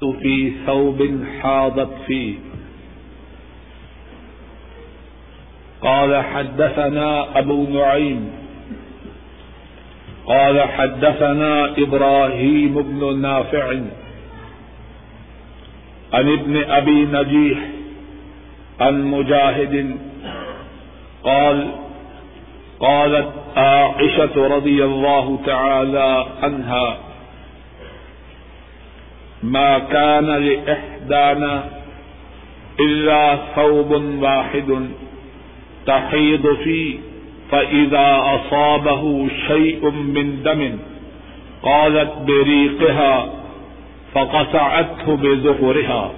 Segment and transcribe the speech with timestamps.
[0.00, 2.34] في ثوب حاضت فيه
[5.80, 8.30] قال حدثنا أبو نعيم
[10.26, 13.70] قال حدثنا إبراهيم بن نافع
[16.12, 17.58] عن ابن أبي نجيح
[18.80, 19.96] عن مجاهد
[21.24, 21.68] قال
[22.80, 27.07] قالت عائشة رضي الله تعالى عنها
[29.42, 31.64] ما كان لإحدانا
[32.80, 33.90] إلا ثوب
[34.22, 34.88] واحد
[35.86, 36.98] تحيض فيه،
[37.50, 40.78] فإذا أصابه شيء من دم
[41.62, 43.26] قالت بريقها
[44.12, 46.12] فقطعته بظهرها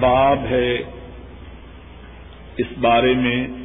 [0.00, 0.82] باب ہے
[2.56, 3.63] اس بارے میں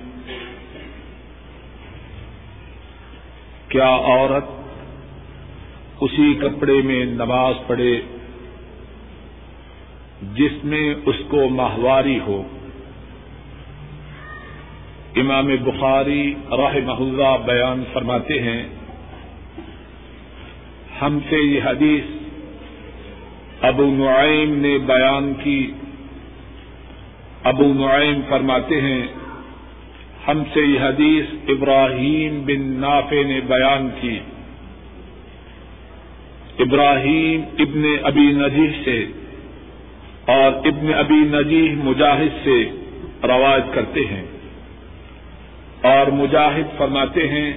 [3.70, 4.46] کیا عورت
[6.02, 8.02] اسی کپڑے میں نماز پڑھے
[10.34, 12.43] جس میں اس کو ماہواری ہو؟
[15.16, 18.63] امام بخاری راہ محلہ بیان فرماتے ہیں،
[21.02, 22.04] ہم سے یہ حدیث
[23.62, 25.71] ابو نعیم نے بیان کی۔
[27.43, 29.08] ابو نعیم فرماتے ہیں
[30.30, 34.20] ہم سے یہ حدیث ابراہیم بن نافع نے بیان کی۔
[36.60, 39.05] ابراہیم ابن ابی نجیح سے
[40.26, 42.70] اور ابن ابی نجیح مجاہد سے
[43.24, 44.26] روایت کرتے ہیں۔
[45.82, 47.54] اور مجاہد فرماتے ہیں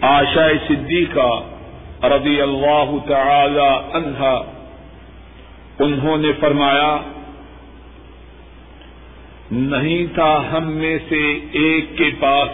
[0.00, 1.42] آشا صدیقہ
[2.06, 4.44] رضی اللہ تعالی عنہا
[5.78, 6.96] انہوں نے فرمایا
[9.50, 12.48] نہیں تھا ہم میں سے ایک کے پاس،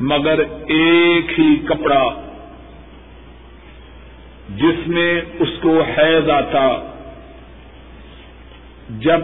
[0.00, 2.08] مگر ایک ہی کپڑا
[4.56, 6.90] جس میں اس کو حیض آتا۔
[8.98, 9.20] جب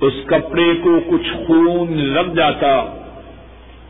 [0.00, 2.94] اس کپڑے کو کچھ خون لگ جاتا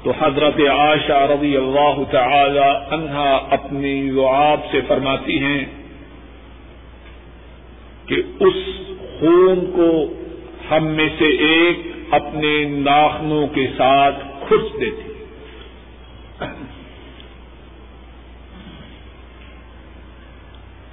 [0.03, 5.65] تو حضرت عائشہ رضی اللہ تعالی عنہا اپنی لعاب سے فرماتی ہیں
[8.07, 10.15] کہ اس خون کو
[10.73, 11.79] ہم میں سے ایک
[12.11, 15.13] اپنے ناخنوں کے ساتھ کھس دیتی۔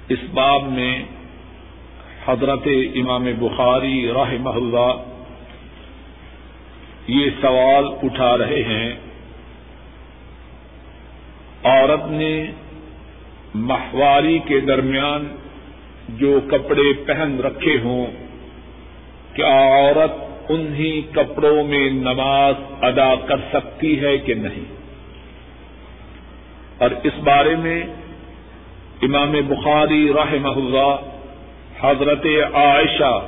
[0.08, 1.02] اس باب میں
[2.26, 4.92] حضرت امام بخاری راہ محلہ
[7.06, 8.94] یہ سوال اٹھا رہے ہیں۔
[11.64, 12.46] عورت نے
[13.54, 15.36] ماہواری کے درمیان
[16.08, 18.29] جو کپڑے پہن رکھے ہوں
[19.34, 20.12] کیا عورت
[20.48, 24.80] انہی کپڑوں میں نماز ادا کر سکتی ہے کہ نہیں۔
[26.78, 27.82] اور اس بارے میں
[29.02, 30.96] امام بخاری رحمہ اللہ
[31.80, 33.20] حضرت عائشہ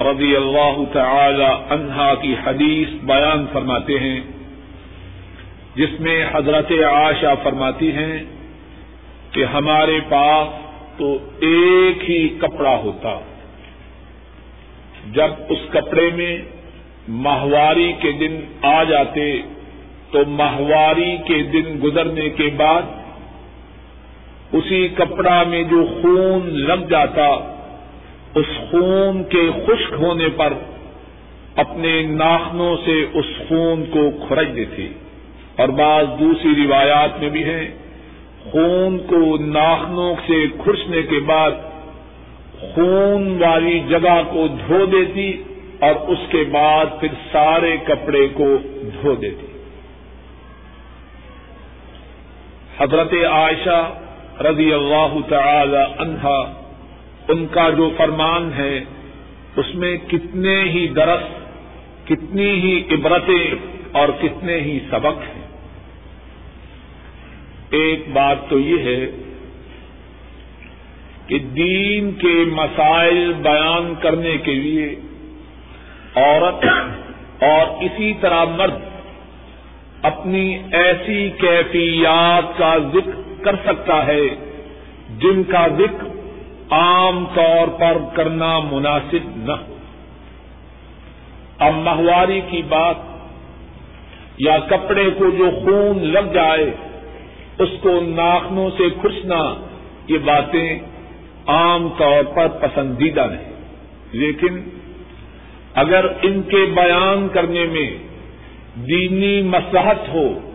[0.00, 4.20] رضی اللہ تعالی عنہا کی حدیث بیان فرماتے ہیں،
[5.74, 8.24] جس میں حضرت عائشہ فرماتی ہیں
[9.30, 10.48] کہ ہمارے پاس
[10.98, 13.20] تو ایک ہی کپڑا ہوتا۔
[15.12, 16.38] جب اس کپڑے میں
[17.08, 19.40] ماہواری کے دن آ جاتے،
[20.10, 22.82] تو ماہواری کے دن گزرنے کے بعد
[24.52, 27.26] اسی کپڑا میں جو خون لگ جاتا،
[28.34, 30.52] اس خون کے خشک ہونے پر
[31.56, 34.88] اپنے ناخنوں سے اس خون کو کھرچ دیتے۔
[35.56, 37.68] اور بعض دوسری روایات میں بھی ہیں،
[38.44, 41.50] خون کو ناخنوں سے کھرچنے کے بعد
[42.60, 45.42] خون والی جگہ کو دھو دیتی
[45.80, 48.56] اور اس کے بعد پھر سارے کپڑے کو
[49.02, 49.46] دھو دیتی۔
[52.78, 53.90] حضرت عائشہ
[54.40, 56.38] رضی اللہ تعالی عنہا،
[57.28, 58.84] ان کا جو فرمان ہے،
[59.56, 61.22] اس میں کتنے ہی درس،
[62.08, 63.54] کتنی ہی عبرتیں
[63.92, 65.46] اور کتنے ہی سبق ہیں۔
[67.70, 69.06] ایک بات تو یہ ہے
[71.28, 74.94] کہ دین کے مسائل بیان کرنے کے لیے
[76.16, 76.64] عورت
[77.42, 78.78] اور اسی طرح مرد
[80.02, 84.22] اپنی ایسی کیفیات کا ذکر کر سکتا ہے
[85.18, 86.06] جن کا ذکر
[86.70, 89.74] عام طور پر کرنا مناسب نہ ہو۔
[91.58, 92.96] اب ماہواری کی بات
[94.38, 96.70] یا کپڑے کو جو خون لگ جائے،
[97.58, 99.54] اس کو ناخنوں سے کھرچنا
[100.08, 100.78] یہ باتیں
[101.48, 103.52] عام طور پر پسندیدہ نہیں۔
[104.12, 104.60] لیکن
[105.74, 107.90] اگر ان کے بیان کرنے میں
[108.74, 110.50] دینی مسلحت ہو،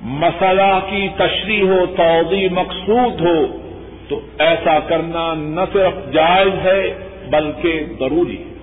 [0.00, 3.68] مسئلہ کی تشریح ہو توضی مقصود ہو،
[4.08, 8.54] تو ایسا کرنا نہ صرف جائز ہے بلکہ ضروری ہے۔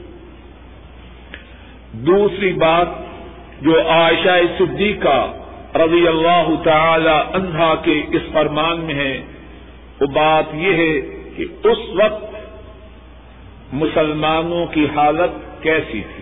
[1.94, 2.88] دوسری بات
[3.62, 5.34] جو عائشہ صدیقہ
[5.76, 9.22] رضی اللہ تعالی عنہا کے اس فرمان میں ہے،
[10.02, 12.36] وہ بات یہ ہے کہ اس وقت
[13.74, 16.22] مسلمانوں کی حالت کیسی تھی۔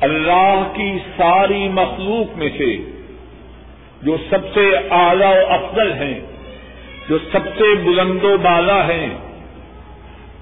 [0.00, 2.76] اللہ کی ساری مخلوق میں سے
[4.02, 6.20] جو سب سے اعلی و افضل ہیں،
[7.08, 9.08] جو سب سے بلند و بالا ہیں،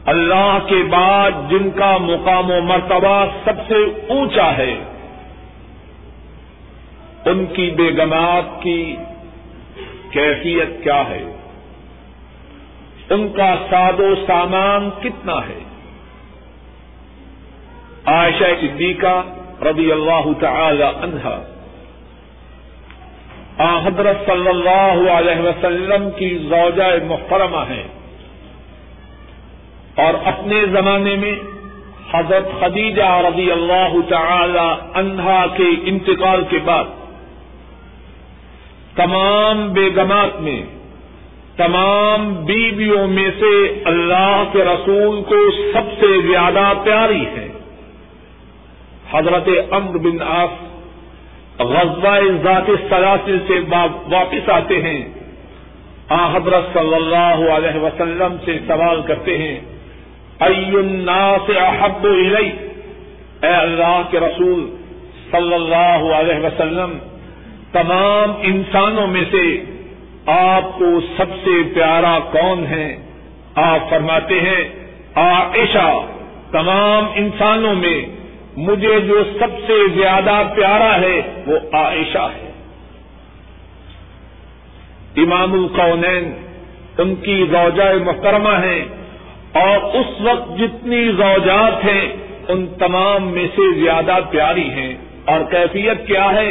[0.06, 3.74] اللہ کے بعد جن کا مقام و مرتبہ سب سے
[4.08, 4.76] اونچا ہے،
[7.24, 8.96] ان کی بیگمات کی
[10.10, 11.39] کیفیت کیا ہے؟
[13.10, 15.58] ان کا ساد و سامان کتنا ہے؟
[18.04, 19.22] عائشہ صدیقہ
[19.62, 21.42] رضی اللہ تعالی عنہا۔
[23.86, 27.88] حضرت صلی اللہ علیہ وسلم کی زوجہ محترمہ ہیں۔
[29.94, 31.34] اور اپنے زمانے میں
[32.12, 36.84] حضرت خدیجہ رضی اللہ تعالی عنہا کے انتقال کے بعد
[38.96, 40.62] تمام بیگمات میں
[41.60, 47.48] تمام بیویوں میں سے اللہ کے رسول کو سب سے زیادہ پیاری ہے۔
[49.10, 50.50] حضرت امر بن آف
[51.58, 53.54] غزوہ ذات سلاسل سے
[54.10, 55.08] واپس آتے ہیں۔
[56.08, 59.60] آ حضرت صلی اللہ علیہ وسلم سے سوال کرتے ہیں
[60.40, 62.50] الناس احب الی؟
[63.42, 64.76] اے اللہ کے رسول
[65.30, 66.98] صلی اللہ علیہ وسلم،
[67.72, 69.64] تمام انسانوں میں سے
[70.30, 72.96] آپ کو سب سے پیارا کون ہے؟
[73.54, 76.00] آپ فرماتے ہیں، عائشہ،
[76.50, 78.06] تمام انسانوں میں
[78.56, 82.50] مجھے جو سب سے زیادہ پیارا ہے وہ عائشہ ہے۔
[85.16, 86.32] امام القونین
[86.98, 88.84] ان کی روجہ محترمہ ہیں
[89.52, 92.16] اور اس وقت جتنی روجات ہیں،
[92.48, 96.48] ان تمام میں سے زیادہ پیاری ہیں۔ اور کیفیت کیا ہے؟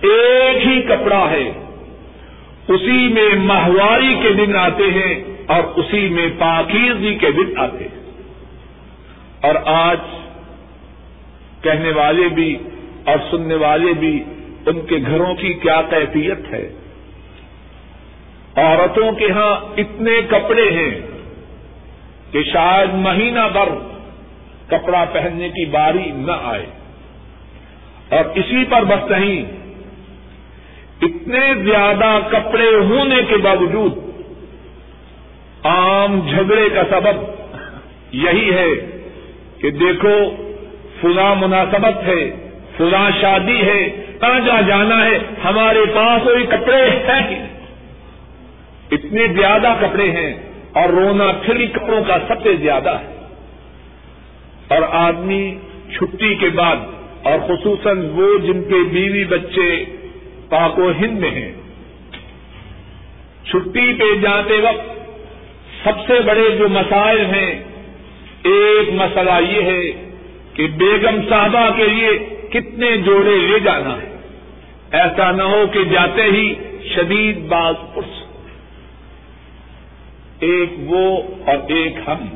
[0.00, 1.67] ایک ہی کپڑا ہے۔
[2.68, 7.98] اسی میں ماہواری کے دن آتے ہیں اور اسی میں پاکیزی کے دن آتے ہیں۔
[9.40, 9.98] اور آج
[11.62, 12.56] کہنے والے بھی
[13.04, 14.24] اور سننے والے بھی
[14.66, 16.72] ان کے گھروں کی کیا کیفیت ہے۔
[18.56, 21.00] عورتوں کے ہاں اتنے کپڑے ہیں
[22.32, 23.68] کہ شاید مہینہ بھر
[24.68, 26.66] کپڑا پہننے کی باری نہ آئے۔
[28.08, 29.57] اور اسی پر بس نہیں
[31.02, 33.98] اتنے زیادہ کپڑے ہونے کے باوجود
[35.64, 37.24] عام جھگڑے کا سبب
[38.12, 38.68] یہی ہے
[39.58, 40.36] کہ دیکھو،
[41.00, 43.88] فلاں مناسبت ہے، فلاں شادی ہے
[44.20, 47.46] کہاں جہاں جانا ہے، ہمارے پاس وہی کپڑے ہیں
[48.90, 50.34] اتنے زیادہ کپڑے ہیں
[50.72, 53.18] اور رونا پھر کپڑوں کا سب سے زیادہ ہے۔
[54.68, 55.54] اور آدمی
[55.94, 56.76] چھٹی کے بعد
[57.22, 59.84] اور خصوصاً وہ جن کے بیوی بچے
[60.48, 61.52] پاک و ہند میں ہیں۔
[63.44, 64.98] چھٹی پہ جاتے وقت
[65.84, 67.64] سب سے بڑے جو مسائل ہیں،
[68.42, 70.10] ایک مسئلہ یہ ہے
[70.54, 72.08] کہ بیگم صاحبہ کے لیے
[72.50, 74.16] کتنے جوڑے لے جانا ہے۔
[74.90, 76.54] ایسا نہ ہو کہ جاتے ہی
[76.94, 78.22] شدید باز پرس
[80.40, 82.26] ایک وہ اور ایک ہم۔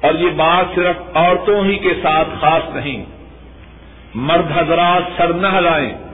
[0.00, 3.04] اور یہ بات صرف عورتوں ہی کے ساتھ خاص نہیں،
[4.14, 6.11] مرد حضرات سر نہ ہلائیں۔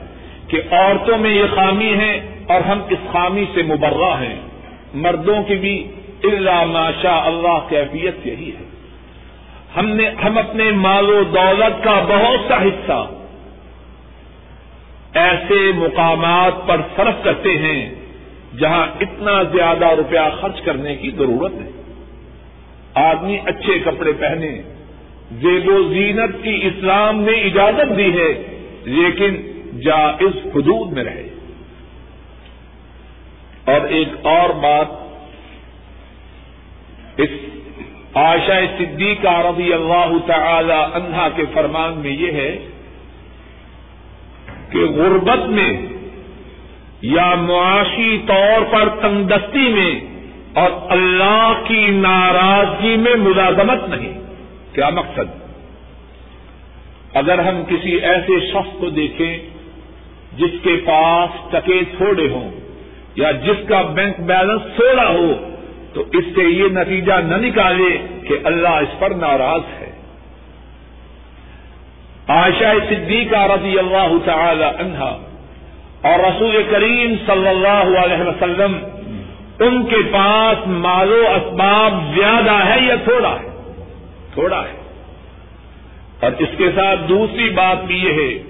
[0.49, 4.41] کہ عورتوں میں یہ خامی ہے اور ہم اس خامی سے مبرہ ہیں۔
[4.93, 5.91] مردوں کی بھی
[6.23, 8.69] اللہ ماشا اللہ کیفیت یہی ہے۔
[9.77, 13.07] ہم نے، ہم اپنے مال و دولت کا بہت سا حصہ
[15.13, 17.95] ایسے مقامات پر فرق کرتے ہیں
[18.57, 21.69] جہاں اتنا زیادہ روپیہ خرچ کرنے کی ضرورت ہے۔
[22.93, 24.61] آدمی اچھے کپڑے پہنے،
[25.31, 31.29] زیب و زینت کی اسلام نے اجازت دی ہے، لیکن جائز حدود میں رہے۔
[33.65, 34.87] اور ایک اور بات،
[37.17, 37.29] اس
[38.13, 42.59] عائشہ صدیقہ رضی اللہ تعالی عنہا کے فرمان میں یہ ہے
[44.69, 45.81] کہ غربت میں
[47.01, 49.99] یا معاشی طور پر تندستی میں
[50.53, 54.13] اور اللہ کی ناراضگی میں ملازمت نہیں،
[54.73, 55.49] کیا مقصد؟
[57.13, 59.48] اگر ہم کسی ایسے شخص کو دیکھیں
[60.37, 62.51] جس کے پاس ٹکے تھوڑے ہوں
[63.15, 65.49] یا جس کا بینک بیلنس تھوڑا ہو،
[65.93, 69.91] تو اس سے یہ نتیجہ نہ نکالے کہ اللہ اس پر ناراض ہے۔
[72.27, 75.17] عائشہ صدیقہ رضی اللہ تعالی عنہا
[76.01, 78.77] اور رسول کریم صلی اللہ علیہ وسلم،
[79.59, 83.73] ان کے پاس مال و اسباب زیادہ ہے یا تھوڑا ہے؟
[84.33, 84.79] تھوڑا ہے۔
[86.19, 88.48] اور اس کے ساتھ دوسری بات بھی یہ ہے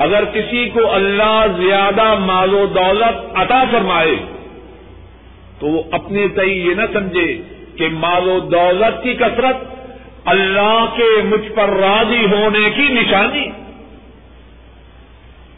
[0.00, 4.16] اگر کسی کو اللہ زیادہ مال و دولت عطا فرمائے
[5.58, 7.42] تو وہ اپنے تئی یہ نہ سمجھے
[7.76, 9.56] کہ مال و دولت کی کثرت
[10.24, 13.46] اللہ کے مجھ پر راضی ہونے کی نشانی۔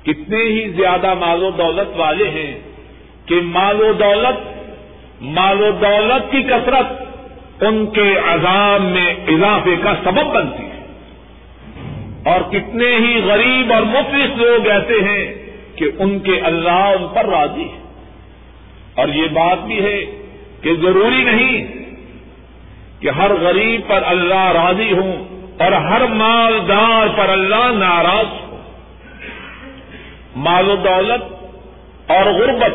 [0.03, 2.59] کتنے ہی زیادہ مال و دولت والے ہیں
[3.27, 4.69] کہ مال و دولت،
[5.23, 7.03] مال و دولت کی کثرت
[7.63, 10.72] ان کے عذاب میں اضافے کا سبب بنتی۔ ہے
[12.25, 15.35] اور کتنے ہی غریب اور مفلس لوگ ایسے ہیں
[15.77, 17.81] کہ ان کے اللہ ان پر راضی ہے
[18.95, 20.05] اور یہ بات بھی ہے
[20.61, 21.67] کہ ضروری نہیں
[23.01, 25.13] کہ ہر غریب پر اللہ راضی ہوں
[25.59, 28.57] اور ہر مالدار پر اللہ ناراض ہو
[30.37, 31.23] مال و دولت
[32.11, 32.75] اور غربت،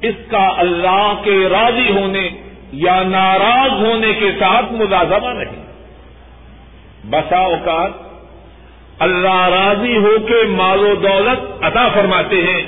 [0.00, 2.28] اس کا اللہ کے راضی ہونے
[2.72, 5.64] یا ناراض ہونے کے ساتھ ملازمہ نہیں۔
[7.10, 8.03] بسا اوقات
[8.98, 12.62] اللہ راضی ہو کے مال و دولت عطا فرماتے ہیں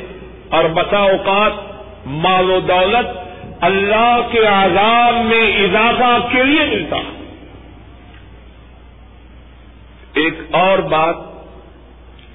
[0.49, 1.53] اور بسا اوقات
[2.07, 3.07] مال و دولت
[3.61, 6.97] اللہ کے عذاب میں اضافہ کے لیے ملتا
[10.15, 11.17] ایک اور بات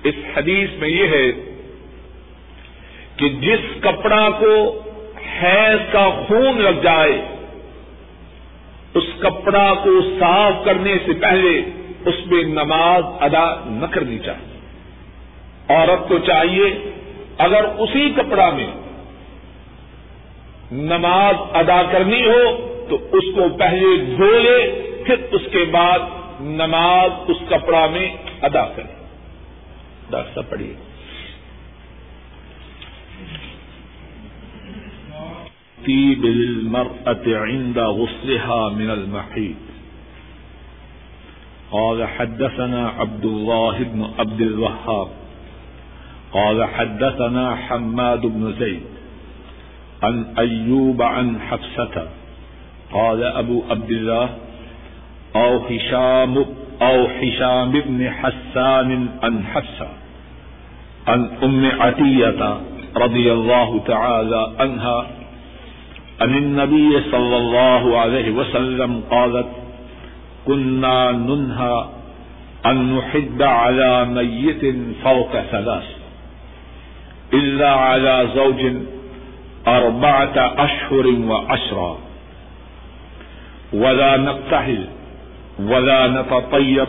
[0.03, 1.31] اس حدیث میں یہ ہے
[3.15, 4.81] کہ جس کپڑا کو
[5.41, 7.21] حیض کا خون لگ جائے،
[8.93, 11.62] اس کپڑا کو صاف کرنے سے پہلے
[12.05, 14.60] اس میں نماز ادا نہ کرنی چاہیے۔
[15.70, 16.91] عورت کو چاہیے
[17.38, 18.67] اگر اسی کپڑا میں
[20.72, 26.00] نماز ادا کرنی ہو تو اس کو پہلے دھو لے، پھر اس کے بعد
[26.41, 28.93] نماز اس کپڑا میں ادا کرے۔
[30.10, 30.74] ڈاکٹر صاحب، پڑھیے۔
[36.22, 39.71] بالمرأة عند غسلها من المحيط
[41.72, 45.08] قال حدثنا عبد الله بن عبد الوهاب.
[46.34, 48.84] قال حدثنا حماد بن زيد
[50.04, 52.08] عن أيوب عن حفصة.
[52.94, 54.30] قال أبو عبد الله
[55.36, 56.46] أو هشام
[56.82, 59.88] أو هشام بن حسان عن حفصة.
[61.08, 62.62] عن أم عتية
[62.98, 65.08] رضي الله تعالى عنها
[66.22, 69.61] عن النبي صلى الله عليه وسلم قالت
[70.51, 71.86] كنا ننهى
[72.65, 75.84] أن نحد على ميت فوق ثلاث
[77.34, 78.62] إلا على زوج
[79.67, 81.98] أربعة أشهر وعشرا
[83.74, 84.88] ولا نقتحل
[85.60, 86.88] ولا نتطيب،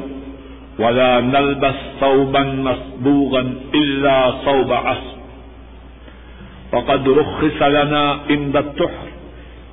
[0.78, 5.16] ولا نلبس صوبا مصبوغا إلا صوب عصر.
[6.73, 9.12] وقد رخص لنا عند التحر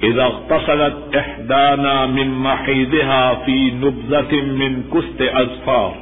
[0.04, 5.96] إذا اغتسلت إحدانا من محيدها في نبذة من كست أزفار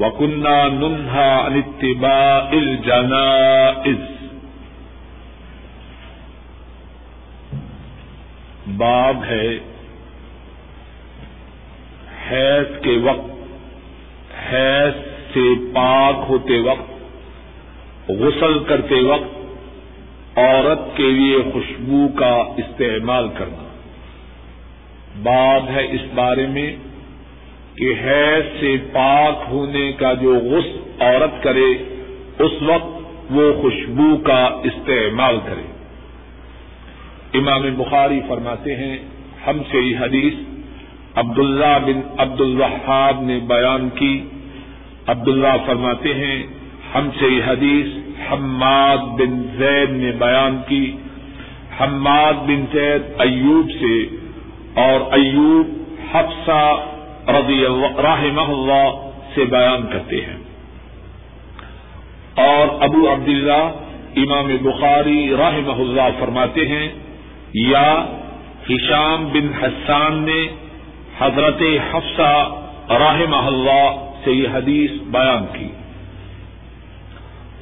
[0.00, 4.20] وكنا ننهى عن اتباع الجنائز
[8.76, 9.58] باب ہے
[12.30, 13.30] حیض کے وقت،
[14.52, 14.98] حیض
[15.34, 19.39] سے پاک ہوتے وقت، غسل کرتے وقت
[20.40, 23.64] عورت کے لیے خوشبو کا استعمال کرنا۔
[25.22, 26.76] باب ہے اس بارے میں
[27.74, 31.72] کہ حیض سے پاک ہونے کا جو غسل عورت کرے،
[32.38, 35.66] اس وقت وہ خوشبو کا استعمال کرے۔
[37.38, 38.98] امام بخاری فرماتے ہیں،
[39.46, 40.34] ہم سے یہ حدیث
[41.14, 44.24] عبداللہ بن عبد الوہاب نے بیان کی۔
[45.06, 46.42] عبداللہ فرماتے ہیں،
[46.94, 50.96] ہم سے یہ حدیث حماد بن زید نے بیان کی۔
[51.80, 54.02] حماد بن زید ایوب سے
[54.74, 55.66] اور ایوب
[56.12, 56.76] حفصہ
[57.28, 60.36] رضی اللہ رحمہ اللہ سے بیان کرتے ہیں۔
[62.34, 63.70] اور ابو عبداللہ
[64.16, 66.88] امام بخاری رحمہ اللہ فرماتے ہیں،
[67.54, 68.06] یا
[68.70, 70.46] ہشام بن حسان نے
[71.18, 75.68] حضرت حفصہ راہ اللہ سے یہ حدیث بیان کی۔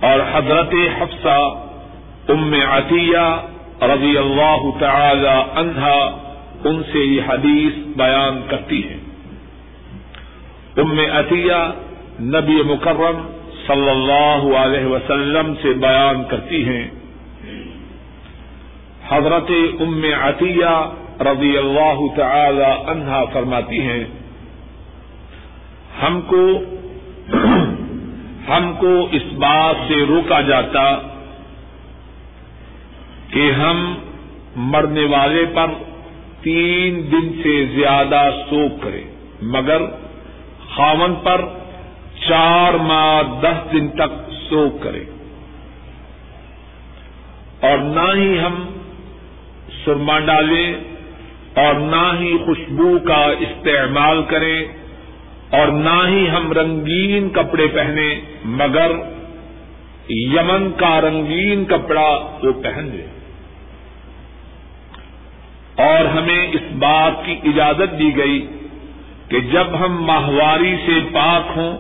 [0.00, 1.55] اور حضرت حفصہ
[2.28, 3.47] ام عطیہ
[3.83, 5.99] رضی اللہ تعالی عنہا
[6.64, 8.97] ان سے یہ حدیث بیان کرتی ہے۔
[10.76, 11.71] ام عطیہ
[12.21, 13.26] نبی مکرم
[13.67, 16.88] صلی اللہ علیہ وسلم سے بیان کرتی ہیں۔
[19.09, 19.50] حضرت
[19.81, 20.90] ام عطیہ
[21.21, 24.05] رضی اللہ تعالی عنہا فرماتی ہیں،
[26.02, 26.47] ہم کو
[28.49, 30.95] ہم کو اس بات سے روکا جاتا
[33.31, 33.95] کہ ہم
[34.57, 35.67] مرنے والے پر
[36.40, 39.05] تین دن سے زیادہ سوک کریں،
[39.43, 39.83] مگر
[40.75, 41.40] خاون پر
[42.28, 45.05] چار ماہ دس دن تک سوک کریں۔
[47.61, 48.64] اور نہ ہی ہم
[49.85, 50.75] سرما ڈالیں
[51.55, 54.77] اور نہ ہی خوشبو کا استعمال کریں۔
[55.50, 58.14] اور نہ ہی ہم رنگین کپڑے پہنے،
[58.45, 58.90] مگر
[60.11, 62.09] یمن کا رنگین کپڑا
[62.43, 63.07] وہ پہن لیں
[65.87, 68.47] اور ہمیں اس بات کی اجازت دی گئی
[69.28, 71.76] کہ جب ہم ماہواری سے پاک ہوں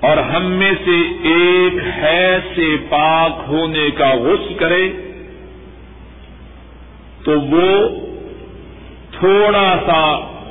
[0.00, 4.88] اور ہم میں سے ایک ہے سے پاک ہونے کا غسل کرے،
[7.24, 7.88] تو وہ
[9.10, 10.02] تھوڑا سا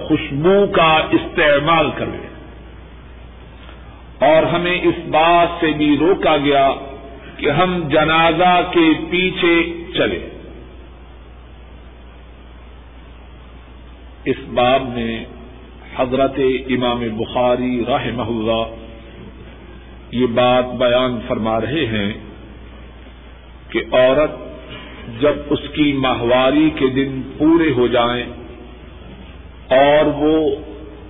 [0.01, 2.22] خوشبو کا استعمال کرے۔
[4.23, 6.69] اور ہمیں اس بات سے بھی روکا گیا
[7.37, 9.55] کہ ہم جنازہ کے پیچھے
[9.93, 10.19] چلے۔
[14.25, 15.25] اس باب میں
[15.95, 16.39] حضرت
[16.69, 18.63] امام بخاری راہ اللہ
[20.11, 22.13] یہ بات بیان فرما رہے ہیں
[23.69, 24.31] کہ عورت
[25.21, 28.23] جب اس کی ماہواری کے دن پورے ہو جائیں
[29.69, 30.55] اور وہ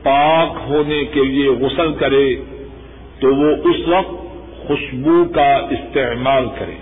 [0.04, 2.36] پاک ہونے کے لیے غسل کرے
[3.24, 4.12] تو وہ اس وقت
[4.68, 6.76] خوشبو کا استعمال کرے۔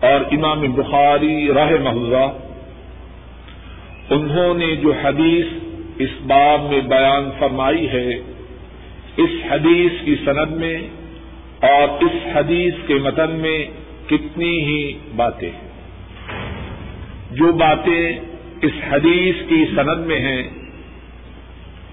[0.00, 2.32] اور امام بخاری راہ اللہ
[4.10, 5.46] انہوں نے جو حدیث
[5.98, 8.14] اس باب میں بیان فرمائی ہے،
[9.16, 10.78] اس حدیث کی سند میں
[11.60, 13.66] اور اس حدیث کے متن میں
[14.06, 15.68] کتنی ہی باتیں ہیں۔
[17.30, 18.12] جو باتیں
[18.62, 20.67] اس حدیث کی سند میں ہیں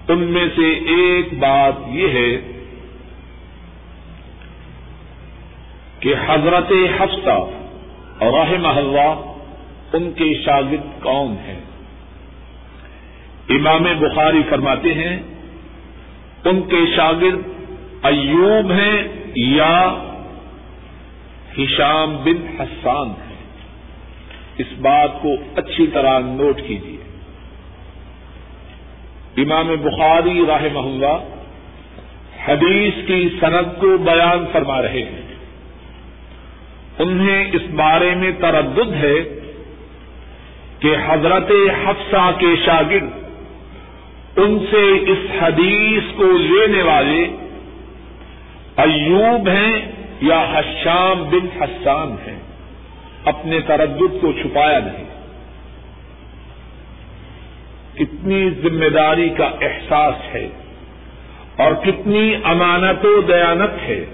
[0.08, 2.52] ان میں سے ایک بات یہ ہے
[6.00, 7.48] کہ حضرت حفصہ
[8.18, 9.32] اور رحمہ اللہ
[9.92, 11.60] ان کے شاگرد کون ہیں۔
[13.48, 15.22] امام بخاری فرماتے ہیں،
[16.44, 17.40] ان کے شاگرد
[18.02, 19.02] ایوب ہیں
[19.34, 19.88] یا
[21.58, 23.36] ہشام بن حسان ہیں۔
[24.58, 26.95] اس بات کو اچھی طرح نوٹ کیجیے
[29.36, 31.24] امام بخاری راہ محلہ
[32.48, 35.34] حدیث کی صنعت کو بیان فرما رہے ہیں۔
[36.98, 39.40] انہیں اس بارے میں تردد ہے
[40.78, 41.50] کہ حضرت
[41.84, 43.08] حفصہ کے شاگرد
[44.36, 47.26] ان سے اس حدیث کو لینے والے
[48.76, 52.38] ایوب ہیں یا حشام بن حسان ہیں۔
[53.24, 55.15] اپنے تردد کو چھپایا نہیں۔
[57.98, 60.48] کتنی ذمہ داری کا احساس ہے
[61.56, 64.04] اور کتنی امانت و دیانت ہے۔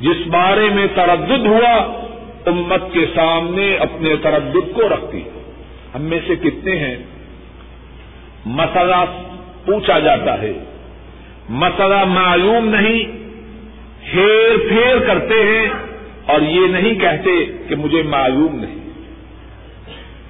[0.00, 2.02] جس بارے میں تردد ہوا،
[2.46, 5.22] امت کے سامنے اپنے تردد کو رکھتی۔
[5.94, 6.96] ہم میں سے کتنے ہیں؟
[8.46, 9.04] مسئلہ
[9.64, 10.52] پوچھا جاتا ہے۔
[11.48, 13.04] مسئلہ معلوم نہیں،
[14.14, 15.68] ہیر پھیر کرتے ہیں
[16.26, 18.75] اور یہ نہیں کہتے کہ مجھے معلوم نہیں۔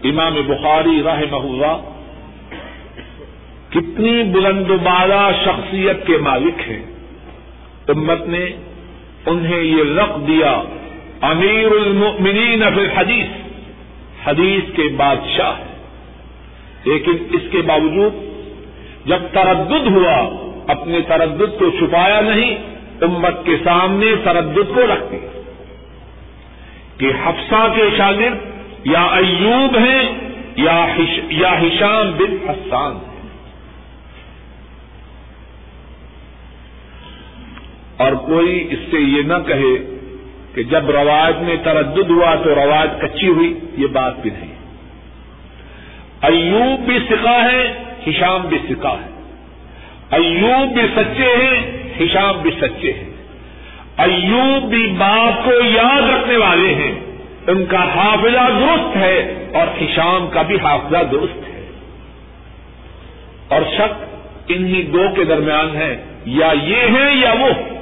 [0.09, 1.77] امام بخاری راہ اللہ،
[3.71, 6.83] کتنی بلند بالا شخصیت کے مالک ہیں۔
[7.89, 8.45] امت نے
[9.27, 10.63] انہیں یہ رق دیا،
[11.21, 13.27] امیر المؤمنین فی الحدیث۔
[14.29, 15.53] حدیث کے بادشاہ
[16.85, 18.15] لیکن اس کے باوجود
[19.07, 20.19] جب تردد ہوا،
[20.67, 22.59] اپنے تردد کو چھپایا نہیں،
[23.01, 25.19] امت کے سامنے تردد کو رکھتی
[26.99, 28.56] کہ حفصہ کے شاگرد
[28.91, 30.13] یا ایوب ہیں،
[30.57, 33.29] یا ہشام بن حسان ہیں۔
[37.97, 39.99] اور کوئی اس سے یہ نہ کہے
[40.55, 44.55] کہ جب روایت میں تردد ہوا تو روایت کچی ہوئی، یہ بات بھی نہیں۔
[46.23, 49.33] ایوب بھی سکھا ہے ہشام بھی سکھا ہے
[50.11, 53.11] ایوب بھی سچے ہیں ہشام بھی سچے ہیں۔
[53.97, 57.06] ایوب بھی بات کو یاد رکھنے والے ہیں۔
[57.47, 61.71] ان کا حافظہ درست ہے اور ہشام کا بھی حافظہ درست ہے۔
[63.49, 64.05] اور شک
[64.49, 67.77] انہی دو کے درمیان ہے، یا یہ ہے یا وہ۔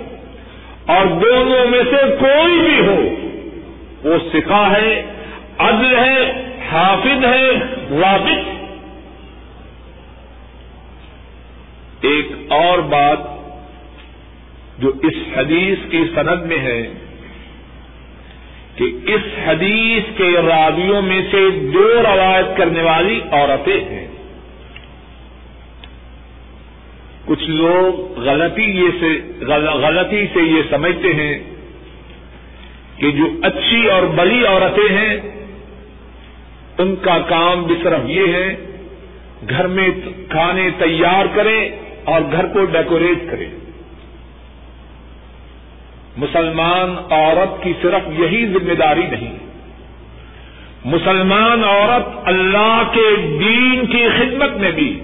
[0.86, 3.00] اور دونوں میں سے کوئی بھی ہو،
[4.08, 5.02] وہ سکھا ہے،
[5.58, 7.50] عدل ہے، حافظ ہے
[8.00, 8.48] رابط
[12.00, 13.18] ایک اور بات
[14.78, 16.82] جو اس حدیث کی سند میں ہے
[18.76, 24.06] کہ اس حدیث کے راویوں میں سے دو روایت کرنے والی عورتیں ہیں۔
[27.24, 31.38] کچھ لوگ غلطی یہ سے غلطی سے یہ سمجھتے ہیں
[32.96, 35.16] کہ جو اچھی اور بڑی عورتیں ہیں،
[36.78, 38.56] ان کا کام بھی صرف یہ ہے،
[39.48, 39.88] گھر میں
[40.30, 41.70] کھانے تیار کریں
[42.04, 43.50] اور گھر کو ڈیکوریٹ کریں۔
[46.16, 49.38] مسلمان عورت کی صرف یہی ذمہ داری نہیں
[50.84, 55.00] مسلمان عورت اللہ کے دین کی خدمت میں بھی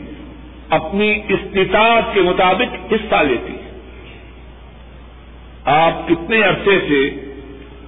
[0.70, 3.70] اپنی استطاعت کے مطابق حصہ لیتی ہے۔
[5.64, 7.10] آپ کتنے عرصے سے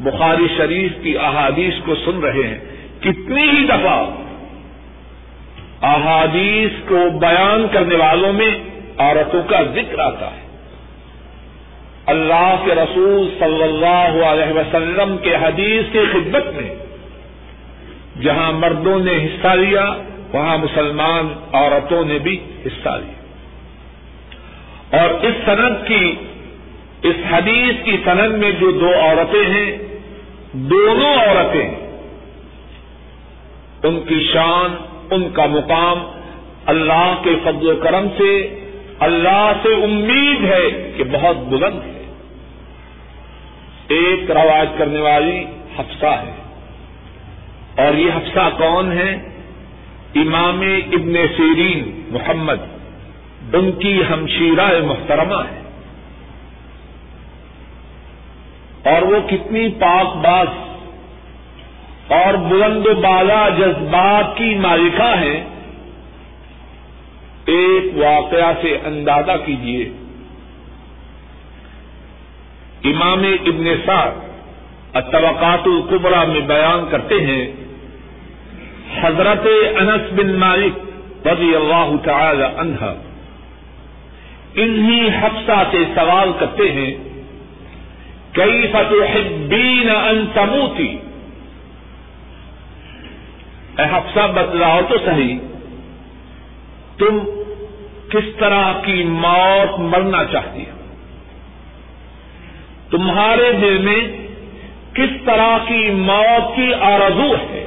[0.01, 2.59] بخاری شریف کی احادیث کو سن رہے ہیں،
[3.01, 4.11] کتنی ہی دفعہ
[5.83, 8.51] احادیث کو بیان کرنے والوں میں
[8.99, 10.42] عورتوں کا ذکر آتا ہے۔
[12.07, 16.75] اللہ کے رسول صلی اللہ علیہ وسلم کے حدیث کی خدمت میں،
[18.23, 19.95] جہاں مردوں نے حصہ لیا،
[20.33, 23.23] وہاں مسلمان عورتوں نے بھی حصہ لیا۔
[25.03, 26.15] اور اس سند کی،
[27.03, 29.79] اس حدیث کی سند میں جو دو عورتیں ہیں،
[30.53, 31.75] دونوں عورتیں،
[33.83, 34.77] ان کی شان،
[35.11, 35.99] ان کا مقام
[36.67, 38.59] اللہ کے فضل و کرم سے
[39.03, 42.13] اللہ سے امید ہے کہ بہت بلند ہے۔
[43.89, 45.45] ایک روایت کرنے والی
[45.79, 46.33] حفصہ ہے۔
[47.87, 49.29] اور یہ حفصہ کون ہے؟
[50.15, 50.61] امام
[50.93, 52.61] ابن سیرین محمد
[53.53, 55.63] ان کی ہمشیرہ محترمہ ہے۔
[58.91, 60.47] اور وہ کتنی پاک باز
[62.09, 65.45] اور بلند و بالا جذبات کی مالکہ ہے
[67.47, 69.85] ایک واقعہ سے اندازہ کیجیے
[72.85, 74.21] امام ابن سعد
[74.93, 77.45] الطبقات القبرا میں بیان کرتے ہیں،
[79.03, 79.47] حضرت
[79.81, 82.93] انس بن مالک رضی اللہ تعالی عنہ
[84.55, 86.91] انہی حفصہ سے سوال کرتے ہیں
[88.33, 90.97] کئی فتحبین ان تموتی؟
[93.79, 95.39] اے حفصہ بتلاؤ تو صحیح
[96.99, 97.19] تم
[98.09, 100.77] کس طرح کی موت مرنا چاہتی ہو؟
[102.91, 104.27] تمہارے دل میں
[104.95, 107.67] کس طرح کی موت کی آرزو ہے؟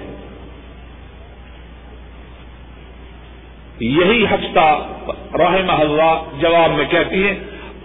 [3.80, 4.88] یہی ہفتہ
[5.36, 7.36] رحم اللہ جواب میں کہتی ہے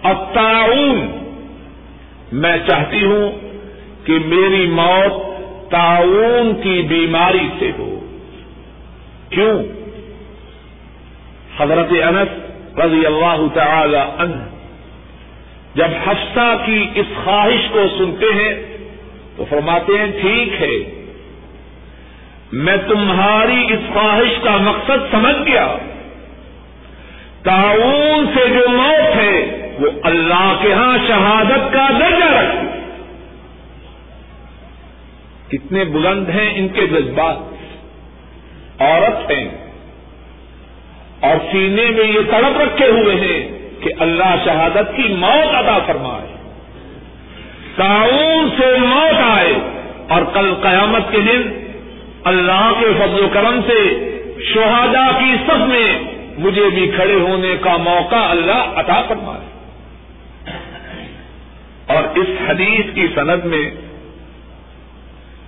[0.03, 0.17] اب
[2.31, 3.31] میں چاہتی ہوں
[4.05, 5.31] کہ میری موت
[5.71, 7.99] تعاون کی بیماری سے ہو۔
[9.29, 9.80] کیوں؟
[11.61, 12.27] حضرت انس
[12.79, 14.35] رضی اللہ تعالی عنہ،
[15.75, 18.77] جب حفصہ کی اس خواہش کو سنتے ہیں
[19.37, 21.05] تو فرماتے ہیں، ٹھیک ہے،
[22.51, 25.75] میں تمہاری اس خواہش کا مقصد سمجھ گیا۔
[27.43, 32.71] تعاون سے جو موت ہے، وہ اللہ کے ہاں شہادت کا درجہ رکھتی
[35.49, 37.37] کتنے بلند ہیں ان کے جذبات۔
[38.81, 39.60] عورت ہیں۔
[41.21, 46.35] اور سینے میں یہ تڑپ رکھے ہوئے ہیں کہ اللہ شہادت کی موت ادا فرمائے۔
[47.75, 49.53] تعاون سے موت آئے
[50.09, 51.41] اور کل قیامت کے دن
[52.23, 54.07] اللہ کے فضل و کرم سے
[54.53, 55.99] شہادا کی سب میں
[56.37, 59.51] مجھے بھی کھڑے ہونے کا موقع اللہ عطا فرمائے۔
[61.87, 63.71] اور اس حدیث کی سند میں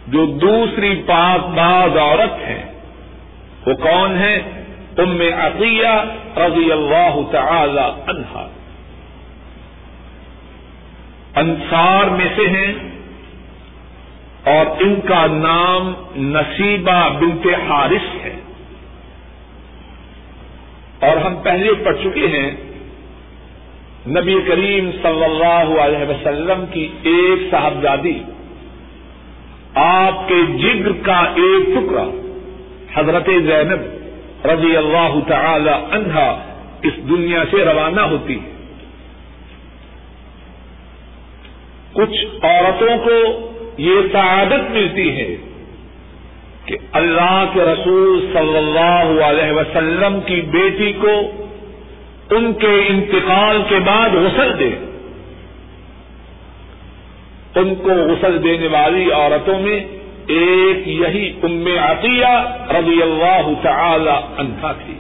[0.08, 2.64] جو دوسری پاک باز عورت ہے
[3.66, 4.63] وہ کون ہے؟
[4.98, 6.04] ام عطیہ
[6.38, 8.48] رضی اللہ تعالی عنہا
[11.36, 12.74] انصار میں سے ہیں
[14.46, 18.40] اور ان کا نام نصیبہ بنت حارث ہے۔
[21.00, 22.52] اور ہم پہلے پڑھ چکے ہیں
[24.08, 28.24] نبی کریم صلی اللہ علیہ وسلم کی ایک صاحبزادی۔
[29.76, 32.06] آپ کے جگر کا ایک ٹکڑا
[32.96, 33.93] حضرت زینب
[34.46, 36.44] رضی اللہ تعالی عنہا
[36.82, 38.54] اس دنیا سے روانہ ہوتی ہے۔
[41.94, 45.36] کچھ عورتوں کو یہ سعادت ملتی ہے
[46.66, 51.32] کہ اللہ کے رسول صلی اللہ علیہ وسلم کی بیٹی کو
[52.30, 54.70] ان کے انتقال کے بعد غسل دے۔
[57.56, 64.72] ان کو غسل دینے والی عورتوں میں ایک یہی ام عطیہ رضی اللہ تعالی عنہ
[64.86, 64.94] تھی۔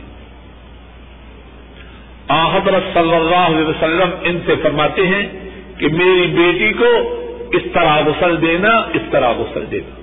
[2.29, 7.19] حضرت صلی اللہ علیہ وسلم ان سے فرماتے ہیں کہ میری بیٹی کو
[7.51, 10.01] اس طرح غسل دینا، اس طرح غسل دینا۔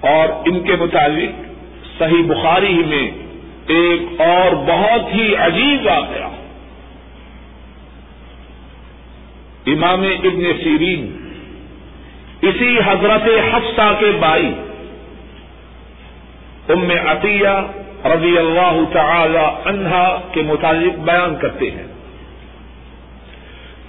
[0.00, 1.42] اور ان کے مطابق
[1.98, 3.10] صحیح بخاری میں
[3.66, 6.28] ایک اور بہت ہی عجیب واقعہ۔
[9.66, 11.27] امام ابن سیرین
[12.42, 14.54] اسی حضرت حفصہ کے بائی
[16.68, 17.48] ام عطیہ
[18.04, 21.86] رضی اللہ تعالی عنہا کے متعلق بیان کرتے ہیں۔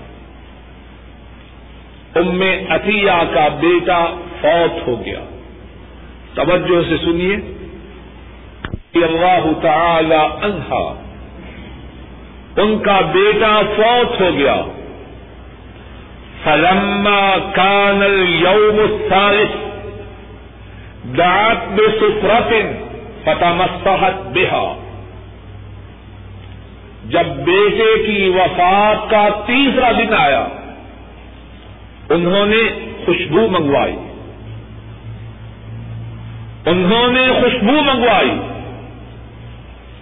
[2.14, 4.07] ام عطیہ کا بیٹا
[4.40, 5.21] فوت ہو گیا۔
[6.35, 7.37] توجہ سے سنیے۔
[9.05, 11.04] اللہ تعالی عنہا۔
[12.57, 14.62] ان کا بیٹا فوت ہو گیا۔
[16.45, 19.57] فلما كان اليوم الثالث،
[21.19, 22.61] دعت بسفرة
[23.25, 24.75] فتمسحت بها
[27.05, 30.47] جب بیٹے کی وفات کا تیسرا دن آیا،
[32.11, 33.97] انہوں نے خوشبو منگوائی۔
[36.67, 38.37] انہوں نے خوشبو منگوائی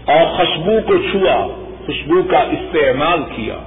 [0.05, 3.59] اور خوشبو کو چھوا۔ خوشبو کا استعمال کیا۔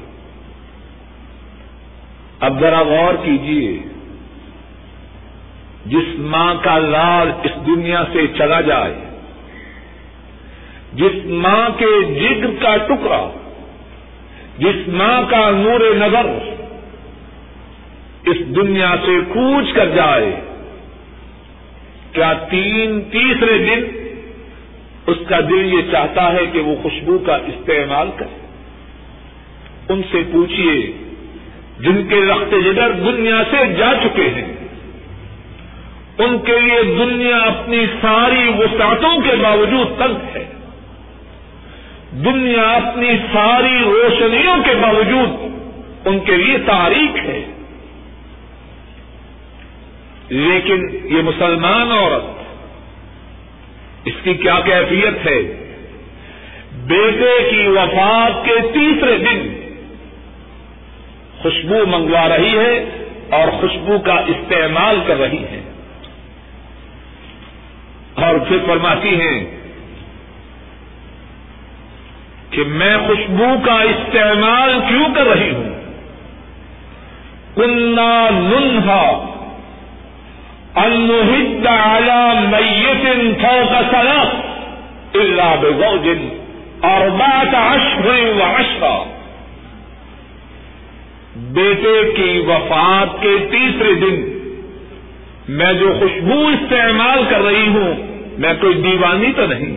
[2.39, 3.79] اب ذرا غور کیجیے
[5.85, 8.95] جس ماں کا لال اس دنیا سے چلا جائے،
[10.93, 13.29] جس ماں کے جگر کا ٹکڑا،
[14.57, 16.25] جس ماں کا نور نظر
[18.25, 20.35] اس دنیا سے کوچ کر جائے۔
[22.11, 23.94] کیا تین تیسرے دن
[25.07, 28.47] اس کا دل یہ چاہتا ہے کہ وہ خوشبو کا استعمال کرے۔
[29.89, 30.93] ان سے پوچھیے
[31.79, 34.55] جن کے رخت جگر دنیا سے جا چکے ہیں،
[36.17, 40.45] ان کے لیے دنیا اپنی ساری وسعتوں کے باوجود تنگ ہے۔
[42.11, 45.29] دنیا اپنی ساری روشنیوں کے باوجود
[46.07, 47.45] ان کے لیے تاریخ ہے۔
[50.29, 52.34] لیکن یہ مسلمان عورت
[54.05, 55.39] اس کی کیا کیفیت ہے؟
[56.71, 59.55] بیٹے کی وفات کے تیسرے دن
[61.41, 62.85] خوشبو منگوا رہی ہے
[63.29, 65.61] اور خوشبو کا استعمال کر رہی ہے۔
[68.13, 69.45] اور پھر فرماتی ہیں
[72.49, 75.69] کہ میں خوشبو کا استعمال کیوں کر رہی ہوں؟
[77.55, 79.31] کنہ ننہا
[80.75, 82.34] انہد اعلی
[83.41, 86.09] فوق سلف اللہ بزوج
[86.81, 89.03] اور بات اشر و اشرا
[91.35, 94.31] بیٹے کی وفات کے تیسرے دن
[95.47, 97.93] میں جو خوشبو استعمال کر رہی ہوں،
[98.37, 99.75] میں کوئی دیوانی تو نہیں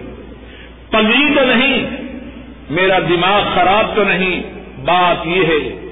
[0.90, 1.86] پگڑی تو نہیں،
[2.70, 4.42] میرا دماغ خراب تو نہیں،
[4.84, 5.90] بات یہ ہے۔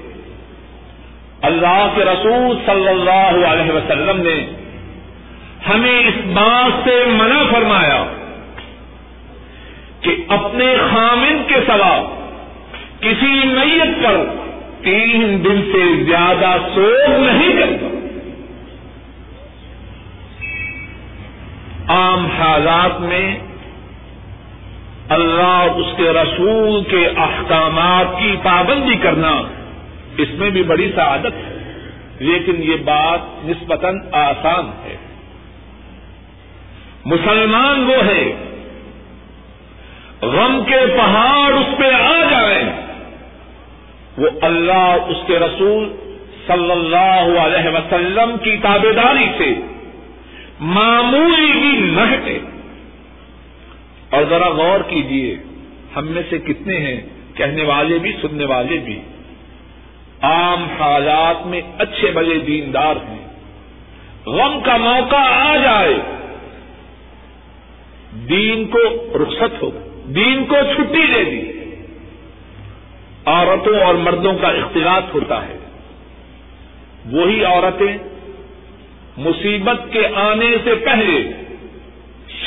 [1.41, 4.56] اللہ کے رسول صلی اللہ علیہ وسلم نے
[5.69, 8.05] ہمیں اس بات سے منع فرمایا
[10.01, 12.03] کہ اپنے خامن کے سوا
[12.99, 14.25] کسی میت پر
[14.83, 17.87] تین دن سے زیادہ سوگ نہیں کرتا۔
[21.93, 23.39] عام حالات میں
[25.09, 29.41] اللہ اس کے رسول کے احکامات کی پابندی کرنا
[30.17, 31.81] اس میں بھی بڑی سعادت ہے،
[32.19, 34.95] لیکن یہ بات نسبتاً آسان ہے۔
[37.07, 38.35] مسلمان وہ ہے
[40.21, 42.69] غم کے پہاڑ اس پہ آ جائیں۔
[44.17, 45.95] وہ اللہ اس کے رسول
[46.47, 49.53] صلی اللہ علیہ وسلم کی تابے داری سے
[50.59, 52.39] معمولی بھی نہ ہٹے
[54.09, 55.37] اور ذرا غور کیجیے
[55.95, 57.01] ہم میں سے کتنے ہیں؟
[57.35, 58.99] کہنے والے بھی، سننے والے بھی۔
[60.21, 63.27] عام حالات میں اچھے بڑے دیندار ہیں۔
[64.25, 66.16] غم کا موقع آ جائے۔
[68.11, 68.79] دین کو
[69.23, 69.71] رخصت ہو،
[70.15, 71.51] دین کو چھٹی دے دی۔
[73.25, 75.57] عورتوں اور مردوں کا اختلاط ہوتا ہے۔
[77.11, 77.97] وہی عورتیں
[79.17, 81.31] مصیبت کے آنے سے پہلے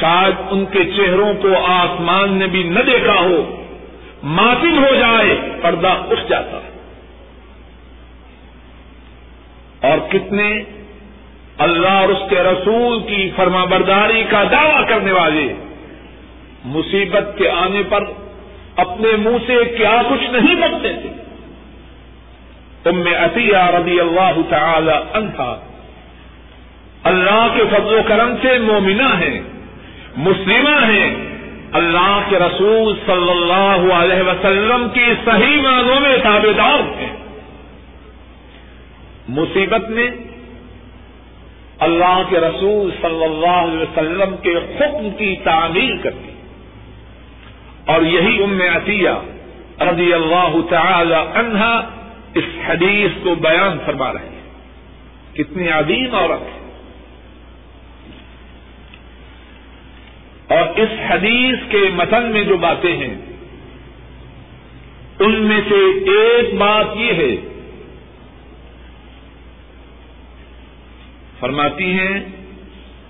[0.00, 3.64] شاید ان کے چہروں کو آسمان نے بھی نہ دیکھا ہو
[4.22, 6.70] ماتم ہو جائے، پردہ اٹھ جاتا ہے۔
[9.90, 10.62] اور کتنے
[11.60, 15.54] اللہ اور اس کے رسول کی فرما برداری کا دعوی کرنے والے۔
[16.64, 18.04] مصیبت کے آنے پر
[18.76, 21.10] اپنے منہ سے کیا کچھ نہیں بنتے تھے
[22.84, 25.60] ام عطیہ رضی اللہ تعالی عنہا۔
[27.04, 29.40] اللہ کے فضل و کرم سے مومنہ ہیں،
[30.16, 31.16] مسلمہ ہیں۔
[31.72, 37.16] اللہ کے رسول صلی اللہ علیہ وسلم کی صحیح معنوں میں تابے دار ہیں۔
[39.28, 40.06] مصیبت میں
[41.80, 46.32] اللہ کے رسول صلی اللہ علیہ وسلم کے حکم کی تعمیر کرتی
[47.86, 49.10] اور یہی ام عطیہ
[49.82, 51.88] رضی اللہ تعالی عنہا
[52.34, 54.40] اس حدیث کو بیان فرما رہے ہیں۔
[55.32, 56.60] کتنی عظیم عورت ہے۔
[60.58, 63.14] اور اس حدیث کے متن میں جو باتیں ہیں،
[65.18, 67.59] ان میں سے ایک بات یہ ہے
[71.40, 72.20] فرماتی ہیں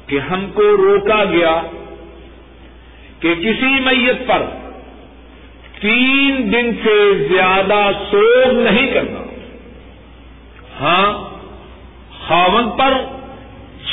[0.07, 1.63] کہ ہم کو روکا گیا
[3.21, 4.43] کہ کسی میت پر
[5.81, 9.23] تین دن سے زیادہ سوگ نہیں کرنا۔
[10.81, 11.31] ہاں
[12.27, 12.93] خاون پر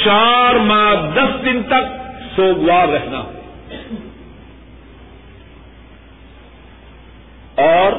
[0.04, 1.98] چار ماہ دس دن تک
[2.36, 3.24] سوگوار رہنا۔
[7.56, 7.92] اور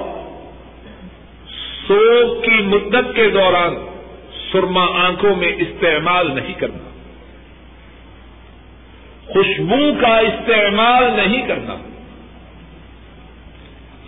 [1.89, 3.88] سوگ کی مدت کے دوران
[4.53, 6.89] سرما آنکھوں میں استعمال نہیں کرنا۔
[9.27, 11.77] خوشبو کا استعمال نہیں کرنا۔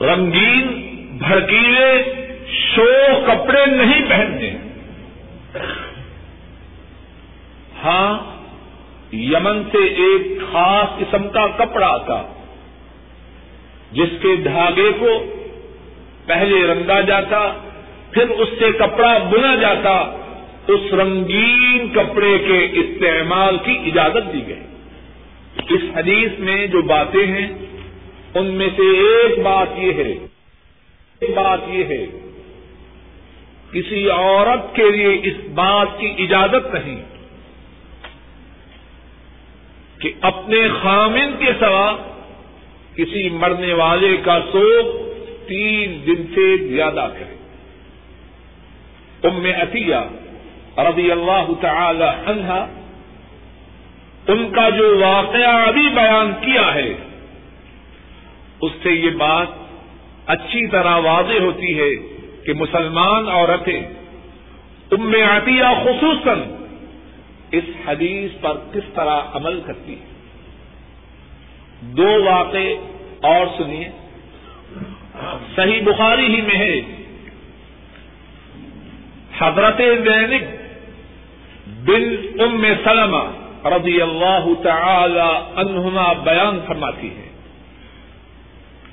[0.00, 0.86] رنگین
[1.18, 2.02] بھڑکیلے
[2.46, 2.90] شو
[3.26, 4.56] کپڑے نہیں پہننے
[7.84, 8.18] ہاں
[9.12, 12.22] یمن سے ایک خاص قسم کا کپڑا آتا
[13.92, 15.24] جس کے دھاگے کو
[16.26, 17.52] پہلے رنگا جاتا،
[18.10, 20.19] پھر اس سے کپڑا بنا جاتا
[20.70, 24.64] اس رنگین کپڑے کے استعمال کی اجازت دی گئی۔
[25.68, 27.48] اس حدیث میں جو باتیں ہیں،
[28.34, 30.12] ان میں سے ایک بات یہ ہے،
[31.20, 32.06] ایک بات یہ ہے،
[33.72, 37.02] کسی عورت کے لیے اس بات کی اجازت نہیں
[39.98, 41.96] کہ اپنے خامن کے سوا
[42.94, 44.84] کسی مرنے والے کا سوگ
[45.48, 47.36] تین دن سے زیادہ کرے۔
[49.28, 50.00] ام عطیہ
[50.78, 52.66] رضی اللہ تعالی عنہا،
[54.28, 56.92] ان کا جو واقعہ ابھی بیان کیا ہے،
[58.60, 59.48] اس سے یہ بات
[60.26, 61.90] اچھی طرح واضح ہوتی ہے
[62.46, 63.80] کہ مسلمان عورتیں،
[64.90, 66.42] ام عطیہ خصوصاً،
[67.50, 70.08] اس حدیث پر کس طرح عمل کرتی ہے
[71.80, 72.68] دو واقع
[73.22, 73.88] اور سنیے۔
[75.56, 76.80] صحیح بخاری ہی میں ہے،
[79.38, 80.59] حضرت زینب
[81.84, 83.22] بن ام سلمہ
[83.64, 87.30] رضی اللہ تعالی عنہما بیان فرماتی ہے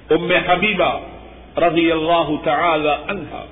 [0.10, 1.00] ام حبیبہ
[1.60, 3.45] رضی اللہ تعالی عنہا۔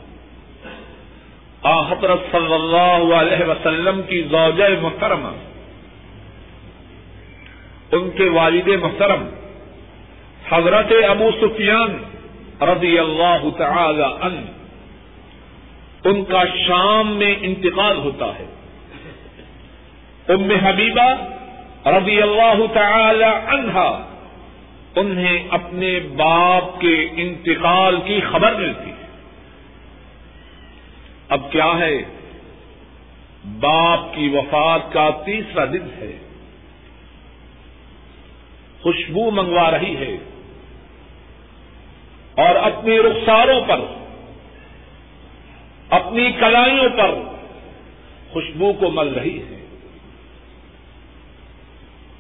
[1.91, 5.29] حضرت صلی اللہ علیہ وسلم کی زوجہ محترمہ۔
[7.91, 9.29] ان کے والد محترم۔
[10.49, 11.97] حضرت ابو سفیان
[12.61, 14.39] رضی اللہ تعالی عنہ۔
[16.07, 18.45] ان کا شام میں انتقال ہوتا ہے۔
[20.29, 21.13] ام حبیبہ
[21.89, 24.09] رضی اللہ تعالی عنہا
[24.95, 29.05] انہیں اپنے باپ کے انتقال کی خبر ملتی ہے۔
[31.29, 31.97] اب کیا ہے؟
[33.59, 36.17] باپ کی وفات کا تیسرا دن ہے۔
[38.81, 40.17] خوشبو منگوا رہی ہے۔
[42.35, 43.79] اور اپنی رخساروں پر،
[45.89, 47.15] اپنی کلائیوں پر
[48.33, 49.54] خوشبو کو مل رہی ہے۔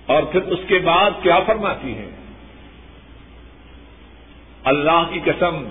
[0.05, 2.09] اور پھر اس کے بعد کیا فرماتی ہے
[4.63, 5.69] اللہ کی قسم،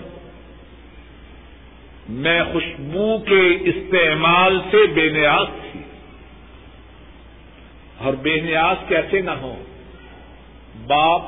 [2.08, 5.80] میں خوشبو کے استعمال سے بے نیاز تھی۔
[7.98, 9.64] اور بے نیاز کیسے نہ ہو
[10.86, 11.22] باپ،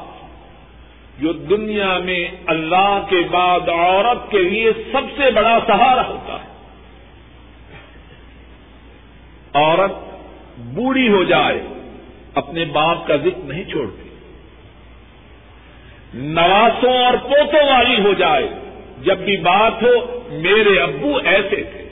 [1.18, 6.48] جو دنیا میں اللہ کے بعد عورت کے لیے سب سے بڑا سہارا ہوتا ہے۔
[9.52, 9.92] عورت
[10.58, 11.62] بوڑھی ہو جائے
[12.36, 14.08] اپنے باپ کا ذکر نہیں چھوڑتی
[16.14, 18.48] نواسوں اور پوتوں والی ہو جائے،
[19.02, 21.88] جب بھی بات ہو، میرے ابو ایسے تھے۔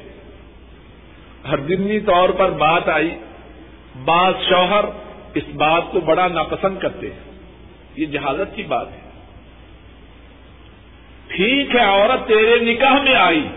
[1.49, 3.11] ہر دنی طور پر بات آئی۔
[4.05, 4.85] بعض شوہر
[5.35, 7.33] اس بات کو بڑا ناپسند کرتے ہیں۔
[7.97, 9.11] یہ جہازت کی بات ہے۔
[11.29, 13.49] ٹھیک ہے، عورت تیرے نکاح میں آئی،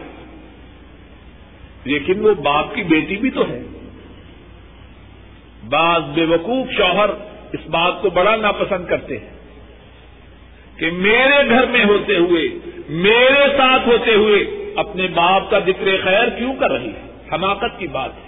[1.84, 3.62] لیکن وہ باپ کی بیٹی بھی تو ہے۔
[5.64, 7.10] بعض بے وقوف شوہر
[7.54, 9.30] اس بات کو بڑا ناپسند کرتے ہیں
[10.80, 12.44] کہ میرے گھر میں ہوتے ہوئے،
[12.90, 17.88] میرے ساتھ ہوتے ہوئے اپنے باپ کا ذکر خیر کیوں کر رہی ہے؟ حماقت کی
[17.88, 18.28] بات ہے۔